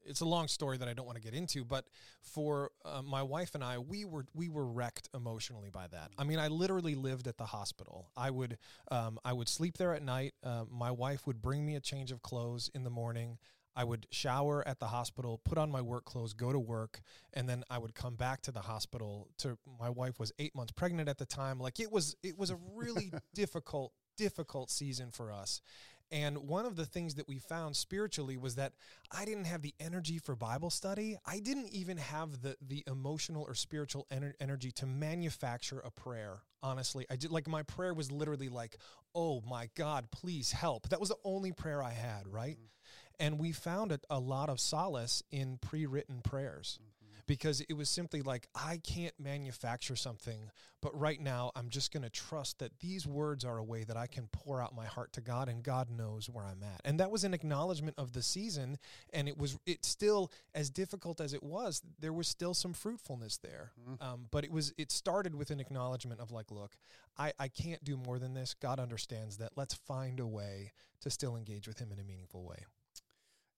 it's 0.07 0.21
a 0.21 0.25
long 0.25 0.47
story 0.47 0.77
that 0.77 0.87
I 0.87 0.93
don't 0.93 1.05
want 1.05 1.17
to 1.17 1.21
get 1.21 1.33
into, 1.33 1.65
but 1.65 1.85
for 2.21 2.71
uh, 2.85 3.01
my 3.01 3.21
wife 3.21 3.53
and 3.55 3.63
I, 3.63 3.77
we 3.77 4.05
were 4.05 4.25
we 4.33 4.49
were 4.49 4.65
wrecked 4.65 5.09
emotionally 5.13 5.69
by 5.69 5.87
that. 5.87 6.11
I 6.17 6.23
mean, 6.23 6.39
I 6.39 6.47
literally 6.47 6.95
lived 6.95 7.27
at 7.27 7.37
the 7.37 7.45
hospital. 7.45 8.09
I 8.15 8.31
would 8.31 8.57
um, 8.89 9.19
I 9.23 9.33
would 9.33 9.49
sleep 9.49 9.77
there 9.77 9.93
at 9.93 10.01
night. 10.01 10.33
Uh, 10.43 10.63
my 10.69 10.91
wife 10.91 11.27
would 11.27 11.41
bring 11.41 11.65
me 11.65 11.75
a 11.75 11.79
change 11.79 12.11
of 12.11 12.21
clothes 12.21 12.71
in 12.73 12.83
the 12.83 12.89
morning. 12.89 13.37
I 13.77 13.83
would 13.83 14.07
shower 14.09 14.67
at 14.67 14.79
the 14.79 14.87
hospital, 14.87 15.39
put 15.45 15.59
on 15.59 15.71
my 15.71 15.81
work 15.81 16.03
clothes, 16.03 16.33
go 16.33 16.51
to 16.51 16.57
work, 16.59 16.99
and 17.33 17.47
then 17.47 17.63
I 17.69 17.77
would 17.77 17.93
come 17.93 18.15
back 18.15 18.41
to 18.41 18.51
the 18.51 18.61
hospital. 18.61 19.27
To 19.37 19.55
my 19.79 19.91
wife 19.91 20.19
was 20.19 20.31
eight 20.39 20.55
months 20.55 20.71
pregnant 20.71 21.07
at 21.07 21.19
the 21.19 21.27
time. 21.27 21.59
Like 21.59 21.79
it 21.79 21.91
was, 21.91 22.15
it 22.23 22.39
was 22.39 22.49
a 22.49 22.57
really 22.73 23.13
difficult, 23.35 23.93
difficult 24.17 24.71
season 24.71 25.11
for 25.11 25.31
us. 25.31 25.61
And 26.09 26.37
one 26.47 26.65
of 26.65 26.75
the 26.75 26.85
things 26.85 27.15
that 27.15 27.27
we 27.27 27.37
found 27.37 27.75
spiritually 27.75 28.35
was 28.35 28.55
that 28.55 28.73
I 29.11 29.25
didn't 29.25 29.43
have 29.43 29.61
the 29.61 29.75
energy 29.79 30.17
for 30.17 30.35
Bible 30.35 30.69
study. 30.71 31.17
I 31.25 31.39
didn't 31.39 31.67
even 31.69 31.97
have 31.97 32.41
the 32.41 32.55
the 32.65 32.83
emotional 32.87 33.43
or 33.43 33.53
spiritual 33.53 34.07
ener- 34.11 34.33
energy 34.39 34.71
to 34.71 34.85
manufacture 34.85 35.79
a 35.79 35.91
prayer. 35.91 36.39
Honestly, 36.63 37.05
I 37.11 37.17
did 37.17 37.29
like 37.29 37.47
my 37.47 37.61
prayer 37.63 37.93
was 37.93 38.09
literally 38.09 38.47
like, 38.47 38.77
"Oh 39.13 39.41
my 39.41 39.69
God, 39.75 40.09
please 40.09 40.53
help." 40.53 40.87
That 40.89 41.01
was 41.01 41.09
the 41.09 41.17
only 41.25 41.51
prayer 41.51 41.83
I 41.83 41.91
had, 41.91 42.25
right? 42.25 42.55
Mm-hmm. 42.55 42.76
And 43.19 43.39
we 43.39 43.51
found 43.51 43.91
a, 43.91 43.99
a 44.09 44.19
lot 44.19 44.49
of 44.49 44.59
solace 44.59 45.23
in 45.31 45.57
pre-written 45.57 46.21
prayers. 46.21 46.79
Mm-hmm 46.81 46.97
because 47.27 47.61
it 47.61 47.73
was 47.73 47.89
simply 47.89 48.21
like, 48.21 48.47
I 48.55 48.79
can't 48.83 49.13
manufacture 49.19 49.95
something, 49.95 50.49
but 50.81 50.97
right 50.97 51.19
now 51.19 51.51
I'm 51.55 51.69
just 51.69 51.91
going 51.91 52.03
to 52.03 52.09
trust 52.09 52.59
that 52.59 52.79
these 52.79 53.05
words 53.05 53.43
are 53.43 53.57
a 53.57 53.63
way 53.63 53.83
that 53.83 53.97
I 53.97 54.07
can 54.07 54.27
pour 54.31 54.61
out 54.61 54.73
my 54.73 54.85
heart 54.85 55.13
to 55.13 55.21
God 55.21 55.49
and 55.49 55.61
God 55.61 55.89
knows 55.89 56.29
where 56.29 56.45
I'm 56.45 56.63
at. 56.63 56.81
And 56.85 56.99
that 56.99 57.11
was 57.11 57.25
an 57.25 57.33
acknowledgement 57.33 57.97
of 57.99 58.13
the 58.13 58.23
season. 58.23 58.79
And 59.13 59.27
it 59.27 59.37
was, 59.37 59.59
it 59.65 59.83
still, 59.83 60.31
as 60.55 60.69
difficult 60.69 61.19
as 61.19 61.33
it 61.33 61.43
was, 61.43 61.81
there 61.99 62.13
was 62.13 62.27
still 62.27 62.53
some 62.53 62.73
fruitfulness 62.73 63.37
there. 63.37 63.73
Mm-hmm. 63.79 64.03
Um, 64.03 64.27
but 64.31 64.45
it 64.45 64.51
was, 64.51 64.73
it 64.77 64.91
started 64.91 65.35
with 65.35 65.51
an 65.51 65.59
acknowledgement 65.59 66.21
of 66.21 66.31
like, 66.31 66.49
look, 66.49 66.77
I, 67.17 67.33
I 67.37 67.49
can't 67.49 67.83
do 67.83 67.97
more 67.97 68.19
than 68.19 68.33
this. 68.33 68.53
God 68.53 68.79
understands 68.79 69.37
that. 69.37 69.51
Let's 69.57 69.73
find 69.73 70.19
a 70.19 70.27
way 70.27 70.71
to 71.01 71.09
still 71.09 71.35
engage 71.35 71.67
with 71.67 71.79
Him 71.79 71.91
in 71.91 71.99
a 71.99 72.03
meaningful 72.03 72.43
way. 72.43 72.65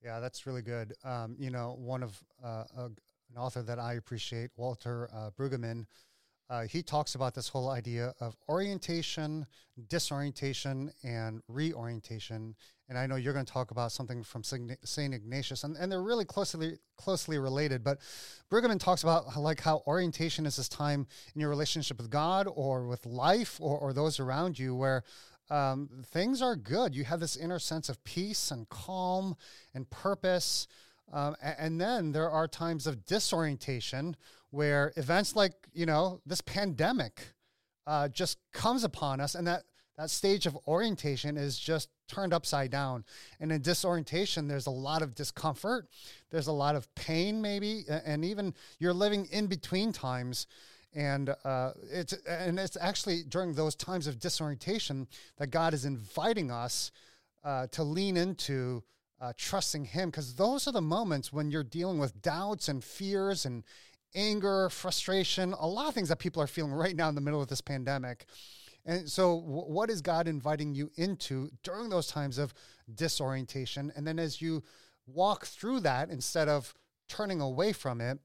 Yeah, 0.03 0.20
that's 0.20 0.46
really 0.46 0.62
good. 0.62 0.94
Um, 1.03 1.36
you 1.38 1.50
know, 1.50 1.75
one 1.77 2.03
of 2.03 2.24
uh, 2.44 2.63
a, 2.77 2.86
an 2.86 3.38
author 3.38 3.62
that 3.63 3.79
I 3.79 3.94
appreciate, 3.94 4.50
Walter 4.56 5.10
uh, 5.13 5.32
Brueggemann, 5.38 5.86
uh, 6.50 6.63
he 6.63 6.82
talks 6.82 7.13
about 7.13 7.36
this 7.36 7.48
whole 7.48 7.70
idea 7.70 8.13
of 8.20 8.36
orientation, 8.48 9.46
disorientation, 9.88 10.91
and 11.03 11.41
reorientation. 11.48 12.56
And 12.88 12.98
I 12.98 13.06
know 13.06 13.18
you're 13.18 13.34
going 13.34 13.46
to 13.46 13.53
talk 13.53 13.70
about 13.70 13.91
something 13.91 14.24
from 14.24 14.44
Saint 14.44 15.13
Ignatius, 15.13 15.63
and, 15.63 15.75
and 15.77 15.91
they're 15.91 16.01
really 16.01 16.25
closely 16.25 16.79
closely 16.98 17.38
related. 17.38 17.84
But 17.84 18.00
Brueggemann 18.50 18.79
talks 18.79 19.03
about 19.03 19.25
how, 19.32 19.41
like 19.41 19.62
how 19.62 19.84
orientation 19.86 20.48
is 20.48 20.56
this 20.56 20.70
time 20.70 21.06
in 21.36 21.41
your 21.41 21.51
relationship 21.51 21.98
with 21.98 22.10
God 22.10 22.48
or 22.51 22.88
with 22.88 23.06
life 23.06 23.60
or, 23.62 23.77
or 23.77 23.94
those 23.94 24.20
around 24.20 24.58
you, 24.58 24.74
where 24.74 25.03
um, 25.50 25.89
things 26.06 26.41
are 26.41 26.56
good. 26.56 26.96
You 26.96 27.03
have 27.06 27.20
this 27.20 27.36
inner 27.36 27.60
sense 27.60 27.89
of 27.89 28.03
peace 28.03 28.51
and 28.51 28.68
calm 28.70 29.36
and 29.74 29.89
purpose. 29.89 30.68
Um, 31.12 31.36
and 31.41 31.82
then 31.82 32.12
there 32.12 32.29
are 32.29 32.48
times 32.48 32.86
of 32.86 33.06
disorientation 33.06 34.15
where 34.51 34.94
events 34.96 35.36
like, 35.36 35.53
you 35.74 35.86
know, 35.86 36.22
this 36.25 36.41
pandemic 36.41 37.34
uh, 37.88 38.08
just 38.10 38.38
comes 38.53 38.84
upon 38.84 39.20
us, 39.20 39.34
and 39.34 39.48
that, 39.48 39.63
that 39.98 40.12
stage 40.12 40.46
of 40.46 40.58
orientation 40.68 41.38
is 41.38 41.58
just 41.58 41.89
turned 42.08 42.34
upside 42.34 42.70
down. 42.70 43.03
And 43.39 43.51
in 43.51 43.62
disorientation, 43.62 44.48
there's 44.48 44.68
a 44.68 44.72
lot 44.72 45.01
of 45.01 45.15
discomfort, 45.15 45.88
there's 46.29 46.48
a 46.48 46.51
lot 46.51 46.75
of 46.75 46.94
pain, 46.96 47.41
maybe, 47.41 47.86
and 47.89 48.24
even 48.24 48.53
you're 48.79 48.94
living 48.94 49.27
in 49.32 49.48
between 49.48 49.91
times. 49.91 50.46
And 50.93 51.36
uh, 51.43 51.72
it's 51.91 52.13
and 52.27 52.60
it's 52.60 52.77
actually 52.79 53.24
during 53.24 53.53
those 53.53 53.75
times 53.75 54.08
of 54.08 54.19
disorientation 54.19 55.08
that 55.38 55.48
God 55.48 55.74
is 55.74 55.86
inviting 55.86 56.50
us 56.50 56.91
uh, 57.43 57.67
to 57.67 57.84
lean 57.84 58.17
into 58.17 58.84
uh, 59.22 59.34
trusting 59.38 59.86
Him, 59.86 60.10
because 60.10 60.36
those 60.36 60.67
are 60.67 60.72
the 60.72 60.81
moments 60.81 61.31
when 61.31 61.51
you're 61.51 61.63
dealing 61.63 62.00
with 62.00 62.22
doubts 62.22 62.69
and 62.69 62.84
fears 62.84 63.46
and 63.46 63.63
anger, 64.15 64.69
frustration, 64.69 65.53
a 65.53 65.67
lot 65.67 65.88
of 65.88 65.93
things 65.93 66.10
that 66.10 66.19
people 66.19 66.41
are 66.41 66.48
feeling 66.48 66.74
right 66.74 66.96
now 66.96 67.10
in 67.10 67.15
the 67.15 67.22
middle 67.22 67.41
of 67.41 67.48
this 67.48 67.62
pandemic. 67.62 68.25
And 68.86 69.10
so, 69.10 69.36
what 69.36 69.89
is 69.89 70.01
God 70.01 70.27
inviting 70.27 70.74
you 70.74 70.89
into 70.96 71.51
during 71.63 71.89
those 71.89 72.08
times 72.08 72.38
of 72.38 72.53
disorientation? 72.93 73.91
And 73.96 74.08
then, 74.08 74.17
as 74.17 74.41
you 74.41 74.63
walk 75.05 75.46
through 75.46 75.81
that, 75.81 76.10
instead 76.10 76.48
of 76.48 76.74
turning 77.08 77.41
away 77.41 77.74
from 77.74 78.01
it, 78.01 78.19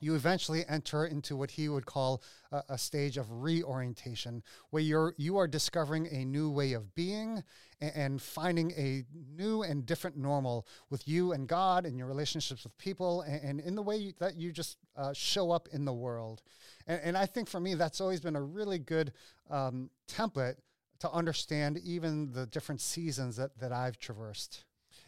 you 0.00 0.14
eventually 0.14 0.64
enter 0.68 1.06
into 1.06 1.36
what 1.36 1.50
he 1.50 1.68
would 1.68 1.86
call 1.86 2.22
a, 2.52 2.62
a, 2.70 2.78
stage 2.78 3.16
of 3.16 3.26
reorientation, 3.30 4.42
where 4.70 4.82
you're 4.82 5.14
you 5.16 5.36
are 5.38 5.48
discovering 5.48 6.06
a 6.08 6.24
new 6.24 6.50
way 6.50 6.72
of 6.74 6.94
being 6.94 7.42
and, 7.80 7.92
and, 7.94 8.22
finding 8.22 8.72
a 8.72 9.04
new 9.36 9.62
and 9.62 9.86
different 9.86 10.16
normal 10.16 10.66
with 10.90 11.06
you 11.08 11.32
and 11.32 11.48
God 11.48 11.86
and 11.86 11.98
your 11.98 12.06
relationships 12.06 12.64
with 12.64 12.76
people 12.78 13.22
and, 13.22 13.42
and 13.42 13.60
in 13.60 13.74
the 13.74 13.82
way 13.82 13.96
you, 13.96 14.12
that 14.18 14.36
you 14.36 14.52
just 14.52 14.76
uh, 14.96 15.12
show 15.12 15.50
up 15.50 15.68
in 15.72 15.84
the 15.84 15.94
world. 15.94 16.42
And, 16.86 17.00
and, 17.02 17.16
I 17.16 17.26
think 17.26 17.48
for 17.48 17.60
me, 17.60 17.74
that's 17.74 18.00
always 18.00 18.20
been 18.20 18.36
a 18.36 18.42
really 18.42 18.78
good 18.78 19.12
um, 19.50 19.90
template 20.08 20.56
to 21.00 21.10
understand 21.10 21.78
even 21.78 22.32
the 22.32 22.46
different 22.46 22.80
seasons 22.80 23.36
that 23.36 23.58
that 23.58 23.72
I've 23.72 23.98
traversed. 23.98 24.64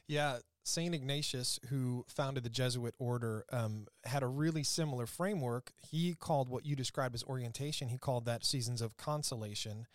Yeah, 0.06 0.38
St. 0.68 0.94
Ignatius, 0.94 1.58
who 1.68 2.04
founded 2.08 2.44
the 2.44 2.50
Jesuit 2.50 2.94
order, 2.98 3.44
um, 3.50 3.86
had 4.04 4.22
a 4.22 4.26
really 4.26 4.62
similar 4.62 5.06
framework. 5.06 5.72
He 5.90 6.14
called 6.14 6.48
what 6.48 6.66
you 6.66 6.76
described 6.76 7.14
as 7.14 7.24
orientation, 7.24 7.88
he 7.88 7.98
called 7.98 8.26
that 8.26 8.44
seasons 8.44 8.82
of 8.82 8.96
consolation 8.96 9.86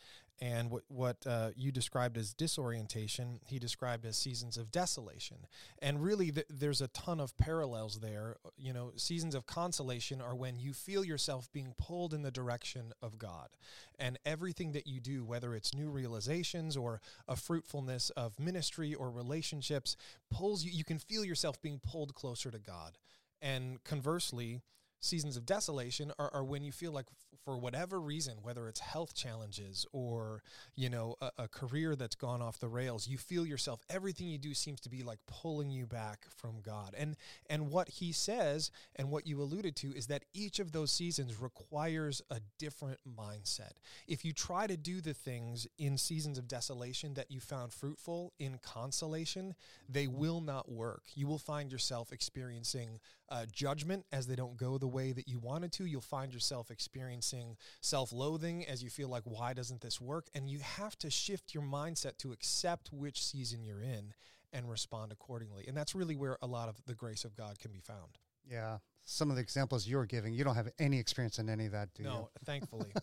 and 0.44 0.70
what 0.70 0.84
what 0.90 1.26
uh, 1.26 1.52
you 1.56 1.72
described 1.72 2.18
as 2.18 2.34
disorientation, 2.34 3.40
he 3.46 3.60
described 3.60 4.06
as 4.06 4.18
seasons 4.18 4.58
of 4.58 4.74
desolation. 4.74 5.38
And 5.82 6.04
really, 6.04 6.32
th- 6.32 6.48
there's 6.50 6.82
a 6.82 6.90
ton 6.90 7.22
of 7.22 7.38
parallels 7.38 8.02
there. 8.02 8.36
You 8.58 8.74
know, 8.74 8.92
seasons 8.98 9.36
of 9.36 9.46
consolation 9.46 10.20
are 10.20 10.36
when 10.36 10.60
you 10.60 10.74
feel 10.74 11.06
yourself 11.06 11.50
being 11.54 11.74
pulled 11.78 12.14
in 12.14 12.24
the 12.24 12.32
direction 12.32 12.92
of 13.02 13.18
God, 13.18 13.52
and 13.98 14.20
everything 14.26 14.74
that 14.74 14.86
you 14.86 15.00
do, 15.00 15.24
whether 15.24 15.56
it's 15.56 15.74
new 15.74 15.90
realizations 15.90 16.76
or 16.76 17.00
a 17.26 17.38
fruitfulness 17.38 18.10
of 18.10 18.38
ministry 18.38 18.94
or 18.94 19.10
relationships, 19.10 19.96
pulls 20.30 20.66
you. 20.66 20.72
You 20.74 20.84
can 20.84 21.00
feel 21.00 21.24
yourself 21.24 21.62
being 21.62 21.80
pulled 21.80 22.16
closer 22.16 22.52
to 22.52 22.60
God. 22.60 22.98
And 23.42 23.82
conversely, 23.86 24.62
seasons 25.04 25.38
of 25.38 25.46
desolation 25.46 26.12
are, 26.18 26.32
are 26.34 26.44
when 26.44 26.64
you 26.64 26.72
feel 26.72 26.92
like 26.92 27.06
f- 27.10 27.40
for 27.44 27.58
whatever 27.58 28.00
reason 28.00 28.36
whether 28.42 28.68
it's 28.68 28.80
health 28.80 29.14
challenges 29.14 29.86
or 29.92 30.42
you 30.76 30.90
know 30.90 31.16
a, 31.22 31.32
a, 31.40 31.48
career 31.48 31.96
that's 31.96 32.16
gone 32.16 32.42
off 32.42 32.60
the 32.60 32.68
rails 32.68 33.08
you 33.08 33.18
feel 33.18 33.46
yourself 33.46 33.82
everything 33.90 34.28
you 34.28 34.38
do 34.38 34.54
seems 34.54 34.80
to 34.80 34.90
be 34.90 35.04
like 35.04 35.20
pulling 35.28 35.70
you 35.70 35.86
back 35.86 36.26
from 36.36 36.62
god. 36.62 36.96
And 36.98 37.16
and 37.50 37.70
what 37.70 37.90
he 37.90 38.12
says 38.12 38.72
and 38.96 39.10
what 39.10 39.28
you 39.28 39.42
alluded 39.42 39.76
to 39.78 39.96
is 39.96 40.08
that 40.08 40.24
each 40.34 40.60
of 40.60 40.72
those 40.72 40.92
seasons 40.92 41.40
requires 41.40 42.22
a 42.30 42.40
different 42.58 43.00
mindset. 43.08 43.74
If 44.08 44.26
you 44.26 44.34
try 44.34 44.68
to 44.68 44.78
do 44.78 45.02
the 45.02 45.14
things 45.14 45.68
in 45.78 45.98
seasons 45.98 46.38
of 46.38 46.48
desolation 46.48 47.14
that 47.16 47.32
you 47.32 47.40
found 47.40 47.74
fruitful 47.74 48.34
in 48.40 48.60
consolation 48.62 49.56
they 49.90 50.08
will 50.08 50.42
not 50.42 50.72
work. 50.72 51.04
You 51.16 51.28
will 51.28 51.38
find 51.38 51.72
yourself 51.72 52.12
experiencing 52.12 53.00
uh, 53.34 53.46
judgment 53.52 54.06
as 54.12 54.28
they 54.28 54.36
don't 54.36 54.56
go 54.58 54.78
the 54.78 54.88
way 54.88 55.12
that 55.12 55.28
you 55.28 55.40
wanted 55.40 55.72
to. 55.74 55.86
You'll 55.86 56.02
find 56.02 56.32
yourself 56.32 56.70
experiencing 56.70 57.58
self 57.82 58.14
loathing 58.14 58.64
as 58.68 58.84
you 58.84 58.92
feel 58.92 59.10
like, 59.10 59.24
why 59.26 59.54
doesn't 59.54 59.82
this 59.82 60.00
work? 60.00 60.28
And 60.36 60.48
you 60.48 60.60
have 60.60 60.96
to 61.00 61.10
shift 61.10 61.54
your 61.54 61.64
mindset 61.64 62.18
to 62.20 62.32
accept 62.32 62.94
which 62.94 63.24
season 63.24 63.64
you're 63.64 63.82
in 63.82 64.14
and 64.54 64.70
respond 64.70 65.12
accordingly. 65.12 65.66
And 65.68 65.76
that's 65.76 65.96
really 65.96 66.16
where 66.16 66.38
a 66.44 66.48
lot 66.48 66.70
of 66.70 66.76
the 66.86 66.94
grace 66.94 67.26
of 67.26 67.36
God 67.36 67.58
can 67.58 67.72
be 67.72 67.80
found. 67.80 68.20
Yeah. 68.48 68.78
Some 69.06 69.32
of 69.32 69.36
the 69.36 69.42
examples 69.42 69.88
you're 69.88 70.06
giving, 70.06 70.34
you 70.34 70.44
don't 70.44 70.56
have 70.56 70.70
any 70.78 71.00
experience 71.00 71.40
in 71.40 71.50
any 71.50 71.66
of 71.66 71.72
that, 71.72 71.90
do 71.96 72.04
no, 72.04 72.10
you? 72.10 72.16
No, 72.16 72.30
thankfully. 72.46 72.94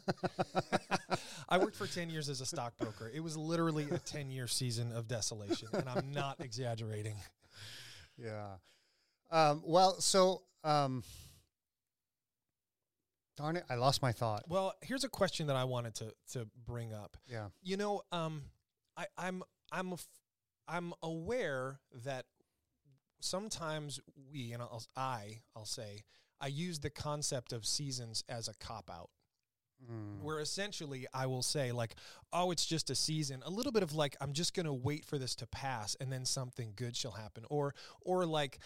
I 1.49 1.59
worked 1.59 1.75
for 1.75 1.89
10 1.89 2.09
years 2.09 2.29
as 2.29 2.41
a 2.41 2.47
stockbroker. 2.47 3.11
It 3.13 3.21
was 3.21 3.37
literally 3.37 3.89
a 3.91 3.99
10 3.99 4.31
year 4.31 4.47
season 4.47 4.93
of 4.93 5.09
desolation, 5.09 5.69
and 5.73 5.89
I'm 5.89 6.13
not 6.13 6.37
exaggerating. 6.41 7.17
Yeah. 8.17 8.55
Um, 9.31 9.63
well, 9.65 10.01
so 10.01 10.43
um, 10.65 11.05
Darn 13.41 13.57
it, 13.57 13.65
I 13.71 13.77
lost 13.77 14.03
my 14.03 14.13
thought. 14.13 14.45
Well, 14.49 14.75
here's 14.83 15.05
a 15.05 15.09
question 15.09 15.47
that 15.47 15.57
I 15.57 15.65
wanted 15.65 15.95
to 15.97 16.13
to 16.33 16.47
bring 16.67 16.93
up. 16.93 17.17
Yeah. 17.27 17.47
You 17.63 17.79
know, 17.79 18.03
um, 18.13 18.43
I, 18.99 19.07
I'm 19.17 19.43
I'm 19.73 19.93
af- 19.93 20.07
I'm 20.69 20.93
aware 21.03 21.81
that 22.05 22.27
sometimes 23.21 23.99
we 24.31 24.53
and 24.53 24.63
I'll, 24.63 24.83
I 24.95 25.41
I'll 25.57 25.65
say 25.65 26.05
I 26.39 26.49
use 26.49 26.81
the 26.81 26.91
concept 26.91 27.55
of 27.55 27.65
seasons 27.65 28.25
as 28.29 28.49
a 28.49 28.55
cop 28.55 28.91
out. 28.91 29.09
Mm. 29.91 30.23
Where 30.23 30.41
essentially 30.41 31.07
I 31.15 31.25
will 31.25 31.43
say 31.43 31.73
like, 31.73 31.95
oh, 32.35 32.51
it's 32.51 32.67
just 32.67 32.91
a 32.91 32.95
season. 32.95 33.43
A 33.47 33.51
little 33.51 33.73
bit 33.73 33.83
of 33.83 33.95
like, 33.95 34.15
I'm 34.21 34.35
just 34.35 34.53
gonna 34.53 34.75
wait 34.75 35.07
for 35.07 35.17
this 35.17 35.35
to 35.37 35.47
pass, 35.47 35.97
and 35.99 36.13
then 36.13 36.27
something 36.27 36.75
good 36.77 36.95
shall 36.95 37.13
happen. 37.13 37.45
Or 37.49 37.75
or 38.03 38.27
like 38.27 38.59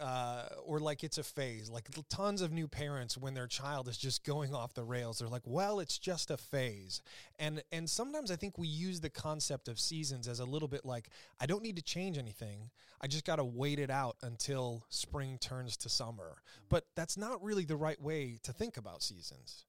uh, 0.00 0.46
or 0.64 0.80
like 0.80 1.04
it's 1.04 1.18
a 1.18 1.22
phase. 1.22 1.68
Like 1.68 1.88
tons 2.08 2.40
of 2.40 2.52
new 2.52 2.66
parents, 2.66 3.16
when 3.16 3.34
their 3.34 3.46
child 3.46 3.88
is 3.88 3.98
just 3.98 4.24
going 4.24 4.54
off 4.54 4.74
the 4.74 4.84
rails, 4.84 5.18
they're 5.18 5.28
like, 5.28 5.42
"Well, 5.44 5.80
it's 5.80 5.98
just 5.98 6.30
a 6.30 6.36
phase." 6.36 7.02
And 7.38 7.62
and 7.70 7.88
sometimes 7.88 8.30
I 8.30 8.36
think 8.36 8.58
we 8.58 8.68
use 8.68 9.00
the 9.00 9.10
concept 9.10 9.68
of 9.68 9.78
seasons 9.78 10.26
as 10.26 10.40
a 10.40 10.44
little 10.44 10.68
bit 10.68 10.84
like, 10.84 11.10
"I 11.40 11.46
don't 11.46 11.62
need 11.62 11.76
to 11.76 11.82
change 11.82 12.18
anything. 12.18 12.70
I 13.00 13.06
just 13.06 13.24
got 13.24 13.36
to 13.36 13.44
wait 13.44 13.78
it 13.78 13.90
out 13.90 14.16
until 14.22 14.84
spring 14.88 15.38
turns 15.38 15.76
to 15.78 15.88
summer." 15.88 16.42
But 16.68 16.86
that's 16.94 17.16
not 17.16 17.42
really 17.42 17.64
the 17.64 17.76
right 17.76 18.00
way 18.00 18.38
to 18.42 18.52
think 18.52 18.76
about 18.76 19.02
seasons. 19.02 19.66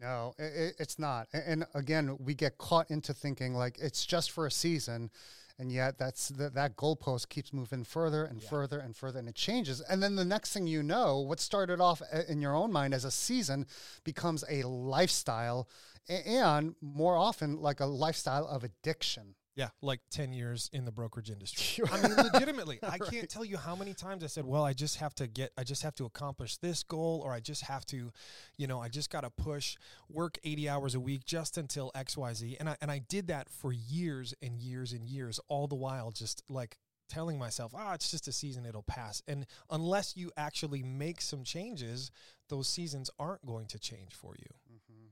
No, 0.00 0.34
it, 0.38 0.74
it's 0.78 0.98
not. 0.98 1.28
And 1.32 1.64
again, 1.74 2.16
we 2.18 2.34
get 2.34 2.58
caught 2.58 2.90
into 2.90 3.14
thinking 3.14 3.54
like 3.54 3.78
it's 3.78 4.04
just 4.04 4.30
for 4.30 4.46
a 4.46 4.50
season 4.50 5.10
and 5.58 5.72
yet 5.72 5.98
that's 5.98 6.28
the, 6.28 6.50
that 6.50 6.76
goalpost 6.76 7.28
keeps 7.28 7.52
moving 7.52 7.84
further 7.84 8.24
and 8.24 8.42
yeah. 8.42 8.48
further 8.48 8.78
and 8.78 8.96
further 8.96 9.18
and 9.18 9.28
it 9.28 9.34
changes 9.34 9.80
and 9.80 10.02
then 10.02 10.16
the 10.16 10.24
next 10.24 10.52
thing 10.52 10.66
you 10.66 10.82
know 10.82 11.20
what 11.20 11.40
started 11.40 11.80
off 11.80 12.02
uh, 12.12 12.20
in 12.28 12.40
your 12.40 12.54
own 12.54 12.72
mind 12.72 12.92
as 12.92 13.04
a 13.04 13.10
season 13.10 13.66
becomes 14.04 14.44
a 14.50 14.62
lifestyle 14.64 15.68
and 16.08 16.74
more 16.80 17.16
often 17.16 17.60
like 17.60 17.80
a 17.80 17.86
lifestyle 17.86 18.46
of 18.46 18.64
addiction 18.64 19.34
yeah, 19.56 19.70
like 19.80 20.00
10 20.10 20.34
years 20.34 20.68
in 20.74 20.84
the 20.84 20.92
brokerage 20.92 21.30
industry. 21.30 21.82
I 21.92 22.02
mean, 22.02 22.14
legitimately, 22.14 22.78
I 22.82 22.98
can't 22.98 23.28
tell 23.28 23.44
you 23.44 23.56
how 23.56 23.74
many 23.74 23.94
times 23.94 24.22
I 24.22 24.26
said, 24.26 24.44
well, 24.44 24.62
I 24.62 24.74
just 24.74 24.96
have 24.96 25.14
to 25.14 25.26
get, 25.26 25.50
I 25.56 25.64
just 25.64 25.82
have 25.82 25.94
to 25.94 26.04
accomplish 26.04 26.58
this 26.58 26.82
goal, 26.82 27.22
or 27.24 27.32
I 27.32 27.40
just 27.40 27.62
have 27.62 27.86
to, 27.86 28.12
you 28.58 28.66
know, 28.66 28.80
I 28.80 28.88
just 28.88 29.10
got 29.10 29.22
to 29.22 29.30
push, 29.30 29.76
work 30.10 30.36
80 30.44 30.68
hours 30.68 30.94
a 30.94 31.00
week 31.00 31.24
just 31.24 31.56
until 31.56 31.90
XYZ. 31.96 32.56
And 32.60 32.68
I, 32.68 32.76
and 32.82 32.90
I 32.90 32.98
did 32.98 33.28
that 33.28 33.48
for 33.48 33.72
years 33.72 34.34
and 34.42 34.60
years 34.60 34.92
and 34.92 35.08
years, 35.08 35.40
all 35.48 35.66
the 35.66 35.74
while 35.74 36.10
just 36.10 36.42
like 36.50 36.76
telling 37.08 37.38
myself, 37.38 37.72
ah, 37.74 37.94
it's 37.94 38.10
just 38.10 38.28
a 38.28 38.32
season, 38.32 38.66
it'll 38.66 38.82
pass. 38.82 39.22
And 39.26 39.46
unless 39.70 40.18
you 40.18 40.30
actually 40.36 40.82
make 40.82 41.22
some 41.22 41.44
changes, 41.44 42.10
those 42.50 42.68
seasons 42.68 43.10
aren't 43.18 43.46
going 43.46 43.66
to 43.68 43.78
change 43.78 44.14
for 44.14 44.34
you. 44.38 44.52
Mm-hmm. 44.70 45.06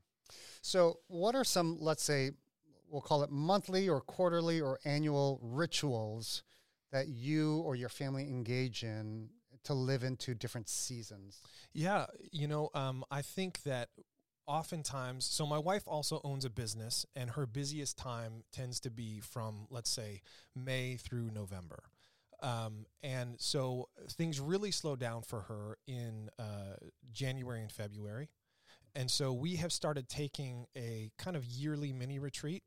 So, 0.60 0.98
what 1.08 1.34
are 1.34 1.44
some, 1.44 1.78
let's 1.80 2.02
say, 2.02 2.32
we'll 2.94 3.02
call 3.02 3.24
it 3.24 3.30
monthly 3.30 3.88
or 3.88 4.00
quarterly 4.00 4.60
or 4.60 4.78
annual 4.84 5.40
rituals 5.42 6.44
that 6.92 7.08
you 7.08 7.58
or 7.58 7.74
your 7.74 7.88
family 7.88 8.22
engage 8.22 8.84
in 8.84 9.28
to 9.64 9.74
live 9.74 10.04
into 10.04 10.32
different 10.32 10.68
seasons? 10.68 11.40
Yeah, 11.72 12.06
you 12.30 12.46
know, 12.46 12.70
um, 12.72 13.04
I 13.10 13.20
think 13.20 13.64
that 13.64 13.88
oftentimes, 14.46 15.24
so 15.24 15.44
my 15.44 15.58
wife 15.58 15.82
also 15.88 16.20
owns 16.22 16.44
a 16.44 16.50
business, 16.50 17.04
and 17.16 17.30
her 17.30 17.46
busiest 17.46 17.98
time 17.98 18.44
tends 18.52 18.78
to 18.80 18.90
be 18.90 19.18
from, 19.18 19.66
let's 19.70 19.90
say, 19.90 20.22
May 20.54 20.96
through 20.96 21.32
November. 21.32 21.82
Um, 22.42 22.86
and 23.02 23.40
so 23.40 23.88
things 24.10 24.38
really 24.38 24.70
slow 24.70 24.94
down 24.94 25.22
for 25.22 25.40
her 25.42 25.78
in 25.88 26.30
uh, 26.38 26.76
January 27.12 27.62
and 27.62 27.72
February. 27.72 28.28
And 28.94 29.10
so 29.10 29.32
we 29.32 29.56
have 29.56 29.72
started 29.72 30.08
taking 30.08 30.66
a 30.76 31.10
kind 31.18 31.36
of 31.36 31.44
yearly 31.44 31.92
mini 31.92 32.20
retreat 32.20 32.62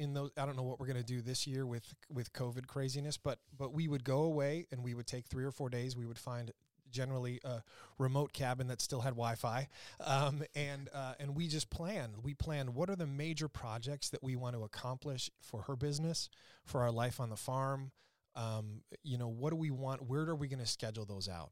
in 0.00 0.14
those 0.14 0.30
I 0.36 0.46
don't 0.46 0.56
know 0.56 0.62
what 0.62 0.80
we're 0.80 0.86
going 0.86 0.96
to 0.96 1.04
do 1.04 1.20
this 1.20 1.46
year 1.46 1.66
with 1.66 1.94
with 2.12 2.32
COVID 2.32 2.66
craziness, 2.66 3.16
but 3.18 3.38
but 3.56 3.72
we 3.72 3.86
would 3.86 4.02
go 4.02 4.22
away 4.22 4.66
and 4.72 4.82
we 4.82 4.94
would 4.94 5.06
take 5.06 5.26
3 5.26 5.44
or 5.44 5.52
4 5.52 5.68
days. 5.68 5.96
We 5.96 6.06
would 6.06 6.18
find 6.18 6.50
generally 6.90 7.38
a 7.44 7.62
remote 7.98 8.32
cabin 8.32 8.66
that 8.68 8.80
still 8.80 9.02
had 9.02 9.10
Wi-Fi, 9.10 9.68
um, 10.04 10.42
and 10.56 10.88
uh, 10.92 11.14
and 11.20 11.36
we 11.36 11.46
just 11.46 11.70
plan. 11.70 12.14
We 12.22 12.34
plan 12.34 12.74
what 12.74 12.88
are 12.90 12.96
the 12.96 13.06
major 13.06 13.46
projects 13.46 14.08
that 14.08 14.22
we 14.22 14.36
want 14.36 14.56
to 14.56 14.64
accomplish 14.64 15.30
for 15.40 15.62
her 15.62 15.76
business, 15.76 16.30
for 16.64 16.80
our 16.82 16.90
life 16.90 17.20
on 17.20 17.28
the 17.28 17.36
farm. 17.36 17.92
Um, 18.36 18.82
you 19.02 19.18
know, 19.18 19.28
what 19.28 19.50
do 19.50 19.56
we 19.56 19.70
want? 19.70 20.02
Where 20.08 20.22
are 20.22 20.36
we 20.36 20.48
going 20.48 20.60
to 20.60 20.66
schedule 20.66 21.04
those 21.04 21.28
out? 21.28 21.50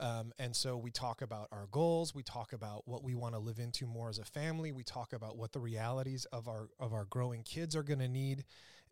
Um, 0.00 0.32
and 0.38 0.54
so 0.54 0.76
we 0.76 0.90
talk 0.90 1.22
about 1.22 1.48
our 1.50 1.66
goals. 1.70 2.14
We 2.14 2.22
talk 2.22 2.52
about 2.52 2.86
what 2.86 3.02
we 3.02 3.14
want 3.14 3.34
to 3.34 3.40
live 3.40 3.58
into 3.58 3.86
more 3.86 4.08
as 4.08 4.18
a 4.18 4.24
family. 4.24 4.70
We 4.72 4.84
talk 4.84 5.12
about 5.12 5.36
what 5.36 5.52
the 5.52 5.60
realities 5.60 6.26
of 6.26 6.48
our 6.48 6.68
of 6.78 6.92
our 6.92 7.04
growing 7.06 7.42
kids 7.42 7.74
are 7.74 7.82
going 7.82 8.00
to 8.00 8.08
need, 8.08 8.44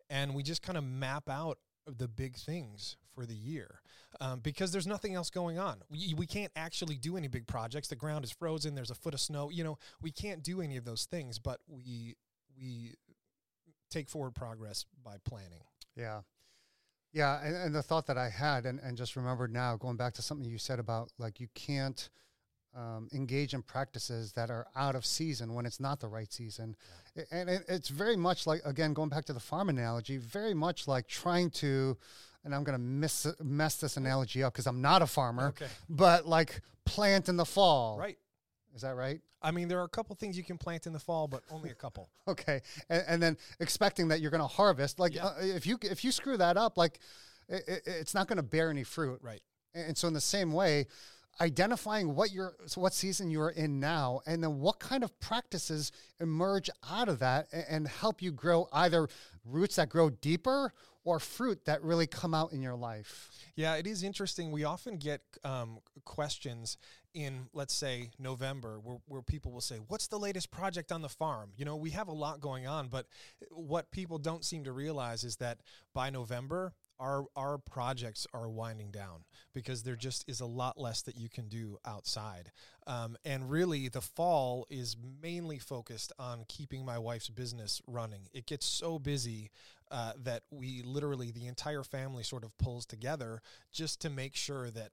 and 0.09 0.33
we 0.33 0.43
just 0.43 0.61
kind 0.61 0.77
of 0.77 0.83
map 0.83 1.29
out 1.29 1.59
the 1.85 2.07
big 2.07 2.35
things 2.35 2.97
for 3.15 3.25
the 3.25 3.35
year 3.35 3.81
um, 4.19 4.39
because 4.39 4.71
there's 4.71 4.87
nothing 4.87 5.15
else 5.15 5.29
going 5.29 5.57
on. 5.57 5.81
We, 5.89 6.13
we 6.15 6.25
can't 6.25 6.51
actually 6.55 6.97
do 6.97 7.17
any 7.17 7.27
big 7.27 7.47
projects. 7.47 7.87
The 7.87 7.95
ground 7.95 8.25
is 8.25 8.31
frozen. 8.31 8.75
There's 8.75 8.91
a 8.91 8.95
foot 8.95 9.13
of 9.13 9.19
snow. 9.19 9.49
You 9.49 9.63
know, 9.63 9.77
we 10.01 10.11
can't 10.11 10.43
do 10.43 10.61
any 10.61 10.77
of 10.77 10.85
those 10.85 11.05
things, 11.05 11.39
but 11.39 11.59
we 11.67 12.15
we 12.59 12.93
take 13.89 14.09
forward 14.09 14.35
progress 14.35 14.85
by 15.03 15.15
planning. 15.23 15.63
Yeah. 15.95 16.21
Yeah, 17.17 17.39
and, 17.43 17.55
and, 17.55 17.75
the 17.75 17.81
thought 17.81 18.05
that 18.07 18.17
I 18.17 18.29
had, 18.29 18.65
and, 18.65 18.79
and 18.79 18.95
just 18.95 19.15
remembered 19.15 19.51
now, 19.51 19.75
going 19.75 19.97
back 19.97 20.13
to 20.15 20.21
something 20.21 20.47
you 20.49 20.59
said 20.59 20.79
about 20.79 21.11
like 21.17 21.39
you 21.39 21.47
can't 21.55 22.09
um, 22.75 23.09
engage 23.11 23.53
in 23.53 23.63
practices 23.63 24.33
that 24.33 24.51
are 24.51 24.67
out 24.75 24.95
of 24.95 25.05
season 25.05 25.53
when 25.53 25.65
it's 25.65 25.79
not 25.79 25.99
the 25.99 26.07
right 26.07 26.31
season. 26.31 26.75
Yeah. 27.15 27.23
And 27.31 27.49
it, 27.49 27.65
it's 27.67 27.89
very 27.89 28.15
much 28.15 28.45
like, 28.45 28.61
again, 28.65 28.93
going 28.93 29.09
back 29.09 29.25
to 29.25 29.33
the 29.33 29.39
farm 29.39 29.69
analogy, 29.69 30.17
very 30.17 30.53
much 30.53 30.87
like 30.87 31.07
trying 31.07 31.49
to, 31.51 31.97
and 32.43 32.53
I'm 32.53 32.63
going 32.63 32.77
to 32.77 33.43
mess 33.43 33.77
this 33.77 33.97
analogy 33.97 34.43
up 34.43 34.53
because 34.53 34.67
I'm 34.67 34.81
not 34.81 35.01
a 35.01 35.07
farmer, 35.07 35.47
okay. 35.47 35.67
but 35.89 36.27
like 36.27 36.61
plant 36.85 37.29
in 37.29 37.37
the 37.37 37.45
fall. 37.45 37.97
Right. 37.97 38.17
Is 38.77 38.83
that 38.83 38.95
right? 38.95 39.19
I 39.41 39.51
mean, 39.51 39.67
there 39.67 39.79
are 39.79 39.85
a 39.85 39.89
couple 39.89 40.15
things 40.15 40.37
you 40.37 40.43
can 40.43 40.57
plant 40.57 40.87
in 40.87 40.93
the 40.93 40.99
fall, 40.99 41.27
but 41.27 41.41
only 41.51 41.71
a 41.71 41.75
couple. 41.75 42.09
okay, 42.27 42.61
and, 42.89 43.03
and, 43.07 43.23
then 43.23 43.37
expecting 43.59 44.07
that 44.09 44.21
you're 44.21 44.31
going 44.31 44.41
to 44.41 44.47
harvest, 44.47 44.99
like 44.99 45.15
yeah. 45.15 45.25
uh, 45.25 45.33
if 45.39 45.65
you 45.65 45.79
if 45.81 46.03
you 46.03 46.11
screw 46.11 46.37
that 46.37 46.57
up, 46.57 46.77
like 46.77 46.99
it, 47.49 47.63
it, 47.67 47.81
it's 47.85 48.13
not 48.13 48.27
going 48.27 48.37
to 48.37 48.43
bear 48.43 48.69
any 48.69 48.83
fruit. 48.83 49.19
Right. 49.21 49.41
And 49.73 49.97
so 49.97 50.07
in 50.07 50.13
the 50.13 50.21
same 50.21 50.53
way, 50.53 50.85
identifying 51.39 52.15
what 52.15 52.31
you're 52.31 52.55
so 52.65 52.81
what 52.81 52.93
season 52.93 53.29
you're 53.29 53.49
in 53.49 53.79
now 53.79 54.21
and 54.25 54.43
then 54.43 54.59
what 54.59 54.79
kind 54.79 55.03
of 55.03 55.19
practices 55.19 55.91
emerge 56.19 56.69
out 56.89 57.07
of 57.07 57.19
that 57.19 57.47
and, 57.51 57.65
and 57.69 57.87
help 57.87 58.21
you 58.21 58.31
grow 58.31 58.67
either 58.73 59.07
roots 59.45 59.75
that 59.75 59.89
grow 59.89 60.09
deeper 60.09 60.73
or 61.03 61.19
fruit 61.19 61.63
that 61.65 61.81
really 61.83 62.07
come 62.07 62.33
out 62.33 62.51
in 62.53 62.61
your 62.61 62.75
life 62.75 63.29
yeah 63.55 63.75
it 63.75 63.85
is 63.85 64.03
interesting 64.03 64.51
we 64.51 64.63
often 64.63 64.97
get 64.97 65.21
um, 65.43 65.79
questions 66.05 66.77
in 67.13 67.47
let's 67.53 67.73
say 67.73 68.11
November 68.19 68.79
where, 68.79 68.97
where 69.07 69.21
people 69.21 69.51
will 69.51 69.61
say 69.61 69.77
what's 69.87 70.07
the 70.07 70.19
latest 70.19 70.51
project 70.51 70.91
on 70.91 71.01
the 71.01 71.09
farm? 71.09 71.51
You 71.55 71.65
know 71.65 71.75
we 71.75 71.91
have 71.91 72.07
a 72.07 72.13
lot 72.13 72.39
going 72.41 72.67
on 72.67 72.87
but 72.87 73.07
what 73.49 73.91
people 73.91 74.17
don't 74.17 74.45
seem 74.45 74.63
to 74.65 74.71
realize 74.71 75.23
is 75.23 75.37
that 75.37 75.59
by 75.93 76.09
November 76.09 76.73
our 76.99 77.25
our 77.35 77.57
projects 77.57 78.25
are 78.33 78.49
winding 78.49 78.91
down 78.91 79.23
because 79.53 79.83
there 79.83 79.95
just 79.95 80.25
is 80.27 80.39
a 80.39 80.45
lot 80.45 80.79
less 80.79 81.01
that 81.03 81.15
you 81.15 81.29
can 81.29 81.47
do 81.47 81.77
outside. 81.85 82.51
Um, 82.85 83.17
and 83.25 83.49
really 83.49 83.87
the 83.87 84.01
fall 84.01 84.65
is 84.69 84.95
mainly 85.21 85.59
focused 85.59 86.11
on 86.17 86.45
keeping 86.47 86.85
my 86.85 86.97
wife's 86.97 87.29
business 87.29 87.81
running. 87.87 88.29
It 88.33 88.45
gets 88.45 88.65
so 88.65 88.99
busy 88.99 89.51
uh, 89.91 90.13
that 90.23 90.43
we 90.51 90.81
literally 90.83 91.31
the 91.31 91.47
entire 91.47 91.83
family 91.83 92.23
sort 92.23 92.43
of 92.43 92.57
pulls 92.57 92.85
together 92.85 93.41
just 93.71 94.01
to 94.01 94.09
make 94.09 94.35
sure 94.35 94.69
that 94.71 94.91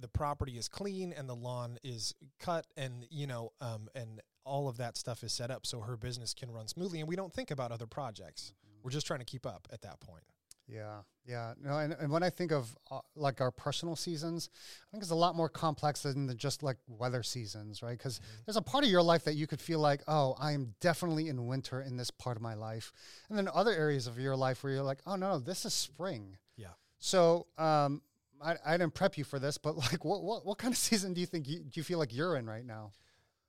the 0.00 0.08
property 0.08 0.58
is 0.58 0.68
clean 0.68 1.12
and 1.16 1.28
the 1.28 1.34
lawn 1.34 1.78
is 1.82 2.14
cut 2.38 2.66
and 2.76 3.06
you 3.10 3.26
know 3.26 3.52
um, 3.60 3.88
and 3.94 4.20
all 4.44 4.68
of 4.68 4.76
that 4.76 4.96
stuff 4.96 5.22
is 5.22 5.32
set 5.32 5.50
up 5.50 5.66
so 5.66 5.80
her 5.80 5.96
business 5.96 6.34
can 6.34 6.50
run 6.50 6.68
smoothly 6.68 7.00
and 7.00 7.08
we 7.08 7.16
don't 7.16 7.32
think 7.32 7.50
about 7.50 7.72
other 7.72 7.86
projects 7.86 8.52
mm-hmm. 8.66 8.80
we're 8.82 8.90
just 8.90 9.06
trying 9.06 9.20
to 9.20 9.26
keep 9.26 9.46
up 9.46 9.66
at 9.72 9.82
that 9.82 10.00
point 10.00 10.24
yeah, 10.68 10.98
yeah. 11.26 11.54
No, 11.62 11.78
and, 11.78 11.92
and 11.92 12.10
when 12.10 12.22
I 12.22 12.30
think 12.30 12.52
of 12.52 12.74
uh, 12.90 13.00
like 13.14 13.40
our 13.40 13.50
personal 13.50 13.96
seasons, 13.96 14.48
I 14.54 14.90
think 14.90 15.02
it's 15.02 15.12
a 15.12 15.16
lot 15.16 15.34
more 15.34 15.48
complex 15.48 16.02
than 16.02 16.34
just 16.36 16.62
like 16.62 16.78
weather 16.86 17.22
seasons, 17.22 17.82
right? 17.82 17.96
Because 17.96 18.18
mm-hmm. 18.18 18.42
there's 18.46 18.56
a 18.56 18.62
part 18.62 18.84
of 18.84 18.90
your 18.90 19.02
life 19.02 19.24
that 19.24 19.34
you 19.34 19.46
could 19.46 19.60
feel 19.60 19.80
like, 19.80 20.02
oh, 20.08 20.34
I 20.38 20.52
am 20.52 20.74
definitely 20.80 21.28
in 21.28 21.46
winter 21.46 21.82
in 21.82 21.96
this 21.96 22.10
part 22.10 22.36
of 22.36 22.42
my 22.42 22.54
life, 22.54 22.92
and 23.28 23.36
then 23.36 23.48
other 23.52 23.72
areas 23.72 24.06
of 24.06 24.18
your 24.18 24.36
life 24.36 24.62
where 24.62 24.72
you're 24.72 24.82
like, 24.82 25.00
oh 25.06 25.16
no, 25.16 25.38
this 25.38 25.64
is 25.64 25.74
spring. 25.74 26.36
Yeah. 26.56 26.74
So, 26.98 27.46
um, 27.58 28.02
I, 28.42 28.56
I 28.64 28.76
didn't 28.76 28.94
prep 28.94 29.16
you 29.16 29.24
for 29.24 29.38
this, 29.38 29.58
but 29.58 29.76
like, 29.76 30.04
what 30.04 30.22
what 30.22 30.44
what 30.46 30.58
kind 30.58 30.72
of 30.72 30.78
season 30.88 31.14
do 31.14 31.20
you 31.20 31.26
think 31.26 31.48
you, 31.48 31.60
do 31.60 31.80
you 31.80 31.84
feel 31.84 31.98
like 31.98 32.14
you're 32.14 32.36
in 32.36 32.46
right 32.46 32.64
now? 32.64 32.92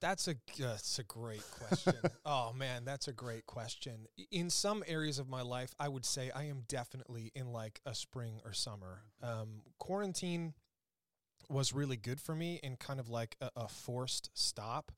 That's 0.01 0.27
a 0.27 0.35
that's 0.59 0.99
a 0.99 1.03
great 1.03 1.43
question. 1.49 1.93
oh 2.25 2.51
man, 2.53 2.83
that's 2.83 3.07
a 3.07 3.13
great 3.13 3.45
question. 3.45 4.07
In 4.31 4.49
some 4.49 4.83
areas 4.85 5.17
of 5.17 5.29
my 5.29 5.41
life, 5.41 5.73
I 5.79 5.87
would 5.87 6.05
say 6.05 6.29
I 6.29 6.43
am 6.45 6.63
definitely 6.67 7.31
in 7.35 7.53
like 7.53 7.79
a 7.85 7.95
spring 7.95 8.41
or 8.43 8.51
summer. 8.51 9.03
Um, 9.21 9.61
quarantine 9.79 10.55
was 11.49 11.73
really 11.73 11.97
good 11.97 12.19
for 12.19 12.35
me 12.35 12.59
in 12.63 12.75
kind 12.75 12.99
of 12.99 13.09
like 13.09 13.37
a, 13.39 13.49
a 13.55 13.67
forced 13.67 14.29
stop. 14.33 14.91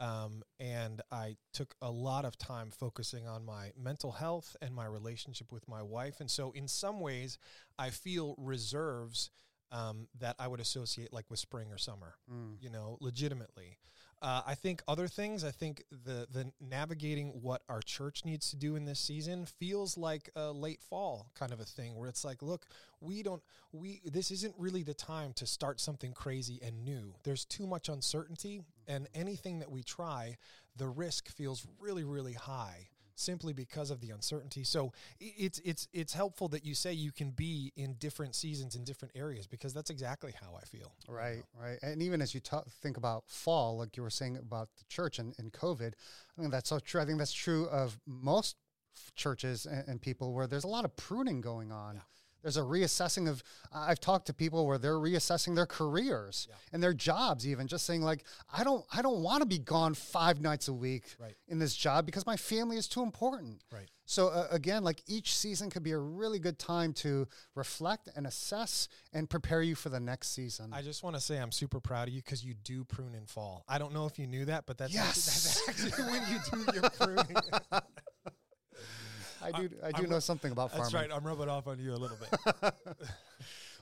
Um, 0.00 0.42
and 0.60 1.00
I 1.10 1.36
took 1.52 1.74
a 1.82 1.90
lot 1.90 2.24
of 2.24 2.38
time 2.38 2.70
focusing 2.70 3.26
on 3.26 3.44
my 3.44 3.72
mental 3.76 4.12
health 4.12 4.56
and 4.62 4.74
my 4.74 4.86
relationship 4.86 5.50
with 5.50 5.66
my 5.68 5.82
wife. 5.82 6.20
And 6.20 6.30
so, 6.30 6.52
in 6.52 6.68
some 6.68 7.00
ways, 7.00 7.38
I 7.78 7.90
feel 7.90 8.34
reserves 8.38 9.30
um, 9.70 10.08
that 10.18 10.34
I 10.38 10.48
would 10.48 10.60
associate 10.60 11.12
like 11.12 11.28
with 11.30 11.38
spring 11.40 11.70
or 11.70 11.78
summer, 11.78 12.14
Mm. 12.32 12.56
you 12.60 12.70
know, 12.70 12.96
legitimately. 13.00 13.76
Uh, 14.20 14.42
I 14.46 14.54
think 14.56 14.82
other 14.88 15.06
things. 15.06 15.44
I 15.44 15.50
think 15.52 15.84
the 15.90 16.26
the 16.32 16.50
navigating 16.60 17.40
what 17.42 17.62
our 17.68 17.80
church 17.82 18.24
needs 18.24 18.50
to 18.50 18.56
do 18.56 18.74
in 18.74 18.84
this 18.84 18.98
season 18.98 19.46
feels 19.46 19.96
like 19.96 20.28
a 20.34 20.50
late 20.50 20.82
fall 20.82 21.30
kind 21.34 21.52
of 21.52 21.60
a 21.60 21.64
thing, 21.64 21.94
where 21.96 22.08
it's 22.08 22.24
like, 22.24 22.42
look, 22.42 22.66
we 23.00 23.22
don't 23.22 23.42
we 23.72 24.00
this 24.04 24.30
isn't 24.32 24.54
really 24.58 24.82
the 24.82 24.94
time 24.94 25.32
to 25.34 25.46
start 25.46 25.80
something 25.80 26.12
crazy 26.14 26.58
and 26.62 26.84
new. 26.84 27.14
There's 27.22 27.44
too 27.44 27.66
much 27.66 27.88
uncertainty, 27.88 28.62
and 28.88 29.08
anything 29.14 29.60
that 29.60 29.70
we 29.70 29.82
try, 29.82 30.36
the 30.76 30.88
risk 30.88 31.28
feels 31.28 31.66
really 31.78 32.04
really 32.04 32.32
high 32.32 32.88
simply 33.18 33.52
because 33.52 33.90
of 33.90 34.00
the 34.00 34.10
uncertainty. 34.10 34.64
So 34.64 34.92
it's 35.20 35.60
it's 35.64 35.88
it's 35.92 36.12
helpful 36.12 36.48
that 36.48 36.64
you 36.64 36.74
say 36.74 36.92
you 36.92 37.12
can 37.12 37.30
be 37.30 37.72
in 37.76 37.94
different 37.94 38.34
seasons 38.34 38.76
in 38.76 38.84
different 38.84 39.16
areas 39.16 39.46
because 39.46 39.74
that's 39.74 39.90
exactly 39.90 40.32
how 40.40 40.56
I 40.56 40.64
feel. 40.64 40.94
Right, 41.08 41.42
right. 41.60 41.78
And 41.82 42.02
even 42.02 42.22
as 42.22 42.34
you 42.34 42.40
think 42.82 42.96
about 42.96 43.24
fall, 43.26 43.78
like 43.78 43.96
you 43.96 44.02
were 44.02 44.10
saying 44.10 44.36
about 44.36 44.68
the 44.78 44.84
church 44.88 45.18
and, 45.18 45.34
and 45.38 45.52
COVID, 45.52 45.92
I 46.38 46.40
think 46.40 46.52
that's 46.52 46.70
so 46.70 46.78
true. 46.78 47.00
I 47.00 47.04
think 47.04 47.18
that's 47.18 47.32
true 47.32 47.66
of 47.66 47.98
most 48.06 48.56
churches 49.16 49.66
and, 49.66 49.86
and 49.88 50.00
people 50.00 50.32
where 50.32 50.46
there's 50.46 50.64
a 50.64 50.68
lot 50.68 50.84
of 50.84 50.96
pruning 50.96 51.40
going 51.40 51.72
on. 51.72 51.96
Yeah. 51.96 52.00
There's 52.42 52.56
a 52.56 52.62
reassessing 52.62 53.28
of, 53.28 53.42
I've 53.72 54.00
talked 54.00 54.26
to 54.26 54.32
people 54.34 54.66
where 54.66 54.78
they're 54.78 54.94
reassessing 54.94 55.54
their 55.54 55.66
careers 55.66 56.46
Yeah. 56.48 56.56
and 56.72 56.82
their 56.82 56.94
jobs, 56.94 57.46
even 57.46 57.66
just 57.66 57.84
saying 57.84 58.02
like, 58.02 58.24
I 58.52 58.64
don't, 58.64 58.84
I 58.92 59.02
don't 59.02 59.22
want 59.22 59.40
to 59.42 59.46
be 59.46 59.58
gone 59.58 59.94
five 59.94 60.40
nights 60.40 60.68
a 60.68 60.72
week 60.72 61.04
Right. 61.18 61.34
in 61.48 61.58
this 61.58 61.74
job 61.74 62.06
because 62.06 62.26
my 62.26 62.36
family 62.36 62.76
is 62.76 62.86
too 62.88 63.02
important. 63.02 63.62
Right. 63.72 63.88
So 64.06 64.28
uh, 64.28 64.46
again, 64.50 64.84
like 64.84 65.02
each 65.06 65.36
season 65.36 65.68
could 65.68 65.82
be 65.82 65.90
a 65.92 65.98
really 65.98 66.38
good 66.38 66.58
time 66.58 66.94
to 66.94 67.26
reflect 67.54 68.08
and 68.16 68.26
assess 68.26 68.88
and 69.12 69.28
prepare 69.28 69.60
you 69.60 69.74
for 69.74 69.90
the 69.90 70.00
next 70.00 70.28
season. 70.30 70.70
I 70.72 70.80
just 70.80 71.02
want 71.02 71.16
to 71.16 71.20
say 71.20 71.36
I'm 71.38 71.52
super 71.52 71.78
proud 71.80 72.08
of 72.08 72.14
you 72.14 72.22
because 72.22 72.42
you 72.42 72.54
do 72.54 72.84
prune 72.84 73.14
in 73.14 73.26
fall. 73.26 73.64
I 73.68 73.78
don't 73.78 73.92
know 73.92 74.06
if 74.06 74.18
you 74.18 74.26
knew 74.26 74.46
that, 74.46 74.64
but 74.64 74.78
that's 74.78 74.94
Yes. 74.94 75.60
actually, 75.68 75.90
that's 75.90 75.98
actually 75.98 76.12
when 76.12 76.32
you 76.32 76.38
do 76.72 76.80
your 76.80 76.90
pruning. 76.90 77.36
I 79.42 79.52
do. 79.52 79.70
I 79.82 79.90
do 79.92 80.02
I'm- 80.02 80.10
know 80.10 80.18
something 80.18 80.52
about 80.52 80.70
farming. 80.70 80.84
that's 80.84 80.94
right. 80.94 81.10
I'm 81.12 81.26
rubbing 81.26 81.48
off 81.48 81.66
on 81.66 81.78
you 81.78 81.92
a 81.92 81.96
little 81.96 82.16
bit. 82.16 82.74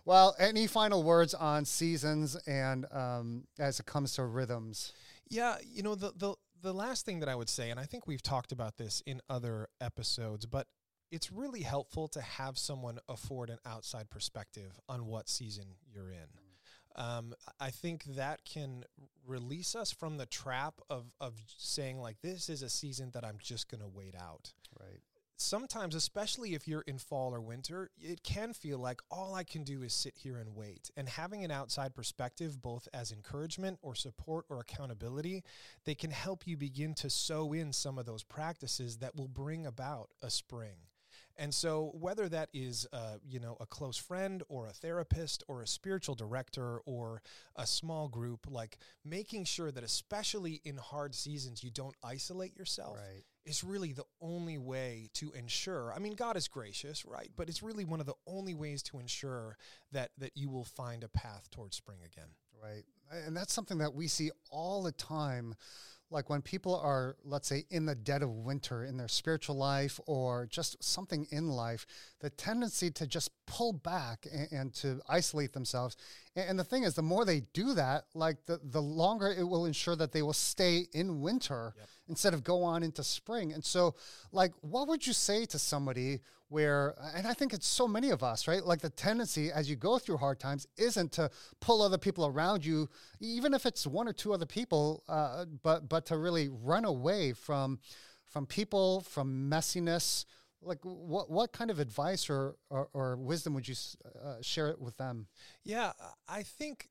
Well, 0.05 0.37
any 0.38 0.69
final 0.69 1.03
words 1.03 1.35
on 1.35 1.64
seasons 1.64 2.37
and 2.47 2.87
um, 2.92 3.49
as 3.59 3.81
it 3.81 3.87
comes 3.87 4.14
to 4.14 4.25
rhythms? 4.25 4.92
Yeah, 5.29 5.57
you 5.69 5.83
know 5.83 5.97
the 5.97 6.12
the 6.16 6.35
the 6.62 6.73
last 6.73 7.05
thing 7.05 7.19
that 7.21 7.29
I 7.29 7.35
would 7.35 7.49
say, 7.49 7.71
and 7.71 7.81
I 7.81 7.87
think 7.87 8.07
we've 8.07 8.23
talked 8.23 8.53
about 8.53 8.77
this 8.77 9.03
in 9.05 9.21
other 9.29 9.66
episodes, 9.81 10.47
but 10.47 10.69
it's 11.11 11.33
really 11.33 11.62
helpful 11.62 12.07
to 12.09 12.21
have 12.21 12.57
someone 12.57 13.01
afford 13.09 13.51
an 13.51 13.59
outside 13.66 14.09
perspective 14.09 14.79
on 14.88 15.07
what 15.07 15.29
season 15.29 15.75
you're 15.92 16.11
in. 16.11 16.29
Um, 16.95 17.35
I 17.59 17.71
think 17.71 18.05
that 18.05 18.45
can 18.45 18.85
release 19.27 19.75
us 19.75 19.90
from 19.90 20.19
the 20.19 20.27
trap 20.27 20.75
of 20.88 21.07
of 21.21 21.35
saying 21.59 21.99
like 21.99 22.21
this 22.23 22.49
is 22.49 22.62
a 22.62 22.71
season 22.71 23.11
that 23.14 23.25
I'm 23.25 23.38
just 23.42 23.69
going 23.69 23.81
to 23.83 23.88
wait 23.88 24.14
out. 24.14 24.53
Right. 24.79 25.01
Sometimes, 25.37 25.94
especially 25.94 26.55
if 26.55 26.66
you're 26.66 26.83
in 26.83 26.99
fall 26.99 27.35
or 27.35 27.40
winter, 27.40 27.90
it 27.99 28.22
can 28.22 28.53
feel 28.53 28.79
like 28.79 29.01
all 29.11 29.35
I 29.35 29.44
can 29.44 29.64
do 29.64 29.83
is 29.83 29.92
sit 29.92 30.14
here 30.16 30.38
and 30.38 30.55
wait. 30.55 30.90
And 30.96 31.09
having 31.09 31.44
an 31.44 31.51
outside 31.51 31.94
perspective, 31.94 32.61
both 32.62 32.88
as 32.92 33.12
encouragement 33.12 33.79
or 33.83 33.94
support 33.94 34.46
or 34.49 34.61
accountability, 34.61 35.44
they 35.85 35.94
can 35.94 36.11
help 36.11 36.46
you 36.46 36.57
begin 36.57 36.94
to 36.94 37.11
sow 37.11 37.53
in 37.53 37.72
some 37.72 37.99
of 37.99 38.07
those 38.07 38.22
practices 38.22 38.99
that 38.99 39.16
will 39.16 39.29
bring 39.29 39.66
about 39.66 40.11
a 40.22 40.31
spring. 40.31 40.77
And 41.38 41.55
so, 41.55 41.90
whether 41.92 42.31
that 42.31 42.49
is, 42.55 42.87
uh, 42.94 43.16
you 43.22 43.40
know, 43.40 43.59
a 43.61 43.66
close 43.66 43.99
friend 43.99 44.42
or 44.49 44.66
a 44.66 44.72
therapist 44.72 45.44
or 45.49 45.61
a 45.61 45.66
spiritual 45.66 46.14
director 46.14 46.79
or 46.87 47.20
a 47.55 47.66
small 47.66 48.09
group, 48.09 48.46
like 48.51 48.79
making 49.05 49.44
sure 49.44 49.70
that, 49.70 49.85
especially 49.85 50.62
in 50.64 50.79
hard 50.79 51.14
seasons, 51.14 51.62
you 51.62 51.70
don't 51.70 51.94
isolate 52.03 52.57
yourself 52.57 52.96
Right. 52.96 53.25
Is 53.47 53.65
really 53.65 53.93
the 53.93 54.05
only 54.21 54.59
way 54.59 55.09
to 55.15 55.33
ensure. 55.33 55.93
I 55.95 55.99
mean, 55.99 56.15
God 56.15 56.37
is 56.37 56.49
gracious, 56.49 57.05
right? 57.07 57.31
But 57.37 57.49
it's 57.49 57.63
really 57.63 57.85
one 57.85 58.01
of 58.01 58.07
the 58.07 58.15
only 58.27 58.55
ways 58.55 58.83
to 58.85 58.99
ensure 58.99 59.57
that 59.93 60.11
that 60.19 60.33
you 60.35 60.51
will 60.51 60.65
find 60.65 61.05
a 61.05 61.09
path 61.09 61.49
towards 61.51 61.77
spring 61.77 61.99
again. 62.05 62.29
Right. 62.63 62.85
And 63.25 63.37
that's 63.37 63.53
something 63.53 63.79
that 63.79 63.95
we 63.95 64.09
see 64.09 64.31
all 64.51 64.83
the 64.83 64.93
time. 64.93 65.55
Like 66.11 66.31
when 66.31 66.41
people 66.43 66.79
are, 66.79 67.17
let's 67.25 67.49
say, 67.49 67.65
in 67.71 67.87
the 67.87 67.95
dead 67.95 68.23
of 68.23 68.31
winter 68.31 68.85
in 68.85 68.97
their 68.97 69.09
spiritual 69.09 69.57
life 69.57 69.99
or 70.07 70.47
just 70.47 70.83
something 70.83 71.27
in 71.31 71.49
life, 71.49 71.85
the 72.21 72.31
tendency 72.31 72.91
to 72.93 73.07
just 73.07 73.31
pull 73.47 73.73
back 73.73 74.27
and, 74.33 74.49
and 74.53 74.75
to 74.75 75.01
isolate 75.09 75.53
themselves. 75.53 75.97
And, 76.37 76.51
and 76.51 76.59
the 76.59 76.64
thing 76.64 76.85
is, 76.85 76.94
the 76.94 77.03
more 77.03 77.25
they 77.25 77.40
do 77.53 77.75
that, 77.75 78.05
like 78.14 78.44
the, 78.46 78.61
the 78.62 78.83
longer 78.83 79.29
it 79.29 79.42
will 79.42 79.64
ensure 79.66 79.96
that 79.96 80.12
they 80.12 80.22
will 80.22 80.33
stay 80.33 80.87
in 80.92 81.20
winter 81.20 81.75
Yep. 81.77 81.88
instead 82.09 82.35
of 82.35 82.44
go 82.44 82.62
on 82.62 82.83
into 82.83 83.03
spring. 83.03 83.53
And 83.53 83.64
so, 83.64 83.94
like, 84.31 84.53
what 84.61 84.87
would 84.88 85.07
you 85.07 85.12
say 85.12 85.46
to 85.46 85.59
somebody 85.59 86.20
where, 86.49 86.94
and 87.14 87.27
I 87.27 87.35
think 87.35 87.53
it's 87.53 87.66
so 87.66 87.88
many 87.88 88.11
of 88.11 88.22
us, 88.22 88.46
right? 88.46 88.64
Like 88.64 88.81
the 88.81 88.90
tendency 88.90 89.51
as 89.51 89.68
you 89.68 89.75
go 89.75 89.99
through 89.99 90.18
hard 90.18 90.38
times 90.38 90.66
isn't 90.77 91.11
to 91.12 91.31
pull 91.61 91.83
other 91.83 91.99
people 91.99 92.25
around 92.27 92.64
you, 92.64 92.88
even 93.20 93.53
if 93.53 93.66
it's 93.66 93.85
one 93.87 94.07
or 94.07 94.12
two 94.12 94.33
other 94.33 94.46
people, 94.46 95.03
uh, 95.09 95.46
but 95.64 95.88
but 95.88 96.07
to 96.07 96.16
really 96.16 96.49
run 96.49 96.85
away 96.85 97.33
from 97.33 97.81
from 98.27 98.46
people, 98.46 99.01
from 99.01 99.51
messiness. 99.51 100.25
Like, 100.62 100.79
what 100.83 101.31
what 101.31 101.53
kind 101.53 101.71
of 101.71 101.79
advice 101.79 102.29
or 102.31 102.57
or, 102.71 102.88
or 102.92 103.16
wisdom 103.16 103.55
would 103.55 103.69
you 103.69 103.75
uh, 104.25 104.37
share 104.40 104.75
with 104.79 104.97
them? 104.97 105.27
Yeah, 105.64 105.92
I 106.29 106.42
think 106.42 106.88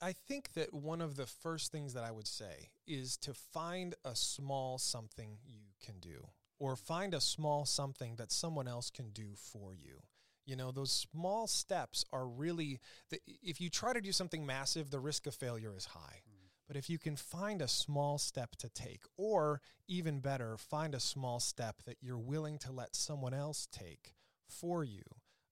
I 0.00 0.12
think 0.12 0.52
that 0.54 0.72
one 0.72 1.00
of 1.00 1.16
the 1.16 1.26
first 1.26 1.72
things 1.72 1.94
that 1.94 2.04
I 2.04 2.10
would 2.10 2.26
say 2.26 2.70
is 2.86 3.16
to 3.18 3.34
find 3.34 3.94
a 4.04 4.14
small 4.14 4.78
something 4.78 5.38
you 5.44 5.60
can 5.84 5.98
do 6.00 6.28
or 6.58 6.76
find 6.76 7.14
a 7.14 7.20
small 7.20 7.66
something 7.66 8.16
that 8.16 8.32
someone 8.32 8.68
else 8.68 8.90
can 8.90 9.10
do 9.10 9.34
for 9.34 9.74
you. 9.74 10.02
You 10.46 10.54
know, 10.54 10.70
those 10.70 10.92
small 10.92 11.48
steps 11.48 12.04
are 12.12 12.26
really 12.26 12.78
the, 13.10 13.18
if 13.26 13.60
you 13.60 13.68
try 13.68 13.92
to 13.92 14.00
do 14.00 14.12
something 14.12 14.46
massive, 14.46 14.90
the 14.90 15.00
risk 15.00 15.26
of 15.26 15.34
failure 15.34 15.74
is 15.76 15.86
high. 15.86 16.22
But 16.66 16.76
if 16.76 16.90
you 16.90 16.98
can 16.98 17.16
find 17.16 17.62
a 17.62 17.68
small 17.68 18.18
step 18.18 18.56
to 18.56 18.68
take, 18.68 19.02
or 19.16 19.60
even 19.86 20.20
better, 20.20 20.56
find 20.56 20.94
a 20.94 21.00
small 21.00 21.38
step 21.40 21.82
that 21.86 21.98
you're 22.00 22.18
willing 22.18 22.58
to 22.58 22.72
let 22.72 22.96
someone 22.96 23.34
else 23.34 23.68
take 23.70 24.14
for 24.48 24.82
you. 24.82 25.02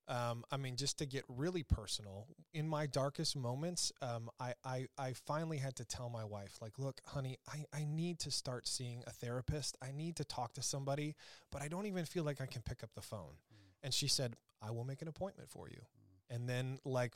Um, 0.06 0.44
I 0.50 0.58
mean, 0.58 0.76
just 0.76 0.98
to 0.98 1.06
get 1.06 1.24
really 1.28 1.62
personal, 1.62 2.26
in 2.52 2.68
my 2.68 2.86
darkest 2.86 3.36
moments, 3.36 3.90
um, 4.02 4.28
I, 4.38 4.52
I, 4.62 4.86
I 4.98 5.14
finally 5.14 5.56
had 5.56 5.76
to 5.76 5.84
tell 5.84 6.10
my 6.10 6.24
wife, 6.24 6.58
like, 6.60 6.78
look, 6.78 7.00
honey, 7.06 7.38
I, 7.48 7.64
I 7.72 7.84
need 7.84 8.18
to 8.20 8.30
start 8.30 8.68
seeing 8.68 9.02
a 9.06 9.10
therapist. 9.10 9.78
I 9.80 9.92
need 9.92 10.16
to 10.16 10.24
talk 10.24 10.52
to 10.54 10.62
somebody, 10.62 11.14
but 11.50 11.62
I 11.62 11.68
don't 11.68 11.86
even 11.86 12.04
feel 12.04 12.24
like 12.24 12.42
I 12.42 12.46
can 12.46 12.60
pick 12.60 12.82
up 12.82 12.90
the 12.94 13.00
phone. 13.00 13.38
And 13.82 13.94
she 13.94 14.08
said, 14.08 14.36
I 14.60 14.72
will 14.72 14.84
make 14.84 15.00
an 15.00 15.08
appointment 15.08 15.48
for 15.48 15.68
you. 15.68 15.80
And 16.28 16.48
then, 16.48 16.80
like, 16.84 17.14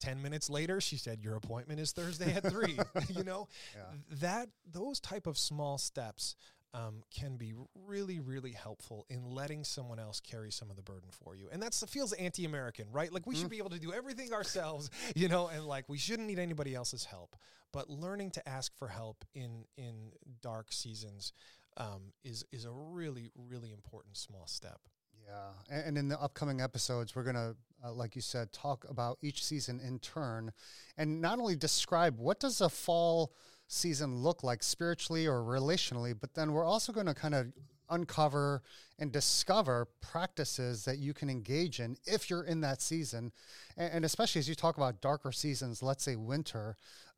10 0.00 0.20
minutes 0.22 0.50
later 0.50 0.80
she 0.80 0.96
said 0.96 1.20
your 1.22 1.36
appointment 1.36 1.80
is 1.80 1.92
thursday 1.92 2.32
at 2.34 2.48
3 2.48 2.78
you 3.08 3.24
know? 3.24 3.48
Yeah. 3.74 3.82
that 4.20 4.48
those 4.70 5.00
type 5.00 5.26
of 5.26 5.38
small 5.38 5.78
steps 5.78 6.36
um, 6.76 7.02
can 7.10 7.36
be 7.36 7.54
really 7.86 8.20
really 8.20 8.52
helpful 8.52 9.06
in 9.08 9.24
letting 9.24 9.64
someone 9.64 9.98
else 9.98 10.20
carry 10.20 10.50
some 10.50 10.68
of 10.68 10.76
the 10.76 10.82
burden 10.82 11.08
for 11.10 11.34
you. 11.34 11.48
And 11.50 11.62
that's 11.62 11.82
feels 11.84 12.12
anti-american 12.12 12.88
right? 12.92 13.10
Like 13.10 13.26
we 13.26 13.34
should 13.34 13.48
be 13.48 13.58
able 13.58 13.70
to 13.70 13.78
do 13.78 13.92
everything 13.92 14.32
ourselves 14.32 14.90
you 15.14 15.28
know? 15.28 15.48
And 15.48 15.64
like 15.64 15.88
we 15.88 15.98
shouldn't 15.98 16.28
need 16.28 16.38
anybody 16.38 16.74
else's 16.74 17.04
help. 17.04 17.36
But 17.72 17.88
learning 17.88 18.32
to 18.32 18.48
ask 18.48 18.76
for 18.76 18.88
help 18.88 19.24
in 19.34 19.64
in 19.76 20.12
dark 20.42 20.70
seasons 20.70 21.32
um, 21.78 22.12
is 22.24 22.44
is 22.52 22.64
a 22.64 22.70
really 22.70 23.30
really 23.48 23.72
important 23.72 24.16
small 24.16 24.46
step 24.46 24.80
Yeah, 25.26 25.76
and, 25.76 25.86
and 25.88 25.98
in 25.98 26.08
the 26.08 26.20
upcoming 26.20 26.60
episodes, 26.60 27.16
we're 27.16 27.24
gonna, 27.24 27.54
uh, 27.84 27.92
like 27.92 28.14
you 28.14 28.22
said, 28.22 28.52
talk 28.52 28.86
about 28.88 29.18
each 29.22 29.44
season 29.44 29.80
in 29.80 29.98
turn, 29.98 30.52
and 30.96 31.20
not 31.20 31.38
only 31.38 31.56
describe 31.56 32.18
what 32.18 32.40
does 32.40 32.60
a 32.60 32.68
fall 32.68 33.32
season 33.68 34.16
look 34.16 34.44
like 34.44 34.62
spiritually 34.62 35.26
or 35.26 35.42
relationally, 35.42 36.14
but 36.18 36.34
then 36.34 36.52
we're 36.52 36.64
also 36.64 36.92
going 36.92 37.06
to 37.06 37.14
kind 37.14 37.34
of 37.34 37.46
uncover 37.90 38.62
and 38.98 39.12
discover 39.12 39.88
practices 40.00 40.84
that 40.84 40.98
you 40.98 41.12
can 41.12 41.28
engage 41.28 41.80
in 41.80 41.96
if 42.04 42.30
you're 42.30 42.44
in 42.44 42.60
that 42.60 42.80
season, 42.80 43.32
and, 43.76 43.92
and 43.94 44.04
especially 44.04 44.38
as 44.38 44.48
you 44.48 44.54
talk 44.54 44.76
about 44.76 45.00
darker 45.00 45.32
seasons, 45.32 45.82
let's 45.82 46.04
say 46.04 46.16
winter. 46.16 46.76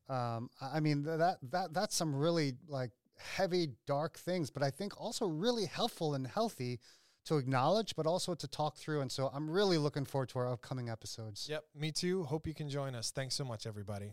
Um, 0.09 0.49
I 0.61 0.81
mean 0.81 1.03
that 1.03 1.39
that 1.51 1.75
that's 1.75 1.95
some 1.95 2.15
really 2.15 2.55
like 2.67 2.93
heavy 3.19 3.69
dark 3.87 4.19
things, 4.19 4.51
but 4.51 4.63
I 4.63 4.71
think 4.71 4.99
also 4.99 5.27
really 5.27 5.67
helpful 5.67 6.15
and 6.15 6.27
healthy 6.27 6.81
to 7.29 7.37
acknowledge, 7.37 7.95
but 7.97 8.07
also 8.07 8.35
to 8.35 8.47
talk 8.49 8.77
through. 8.77 9.01
And 9.01 9.11
so 9.11 9.31
I'm 9.33 9.49
really 9.51 9.79
looking 9.79 10.05
forward 10.05 10.29
to 10.31 10.39
our 10.41 10.53
upcoming 10.53 10.89
episodes. 10.89 11.47
yep 11.49 11.65
me 11.75 11.93
too 11.93 12.25
hope 12.25 12.47
you 12.47 12.55
can 12.55 12.69
join 12.69 12.95
us 12.95 13.11
thanks 13.11 13.35
so 13.35 13.45
much 13.45 13.67
everybody 13.67 14.13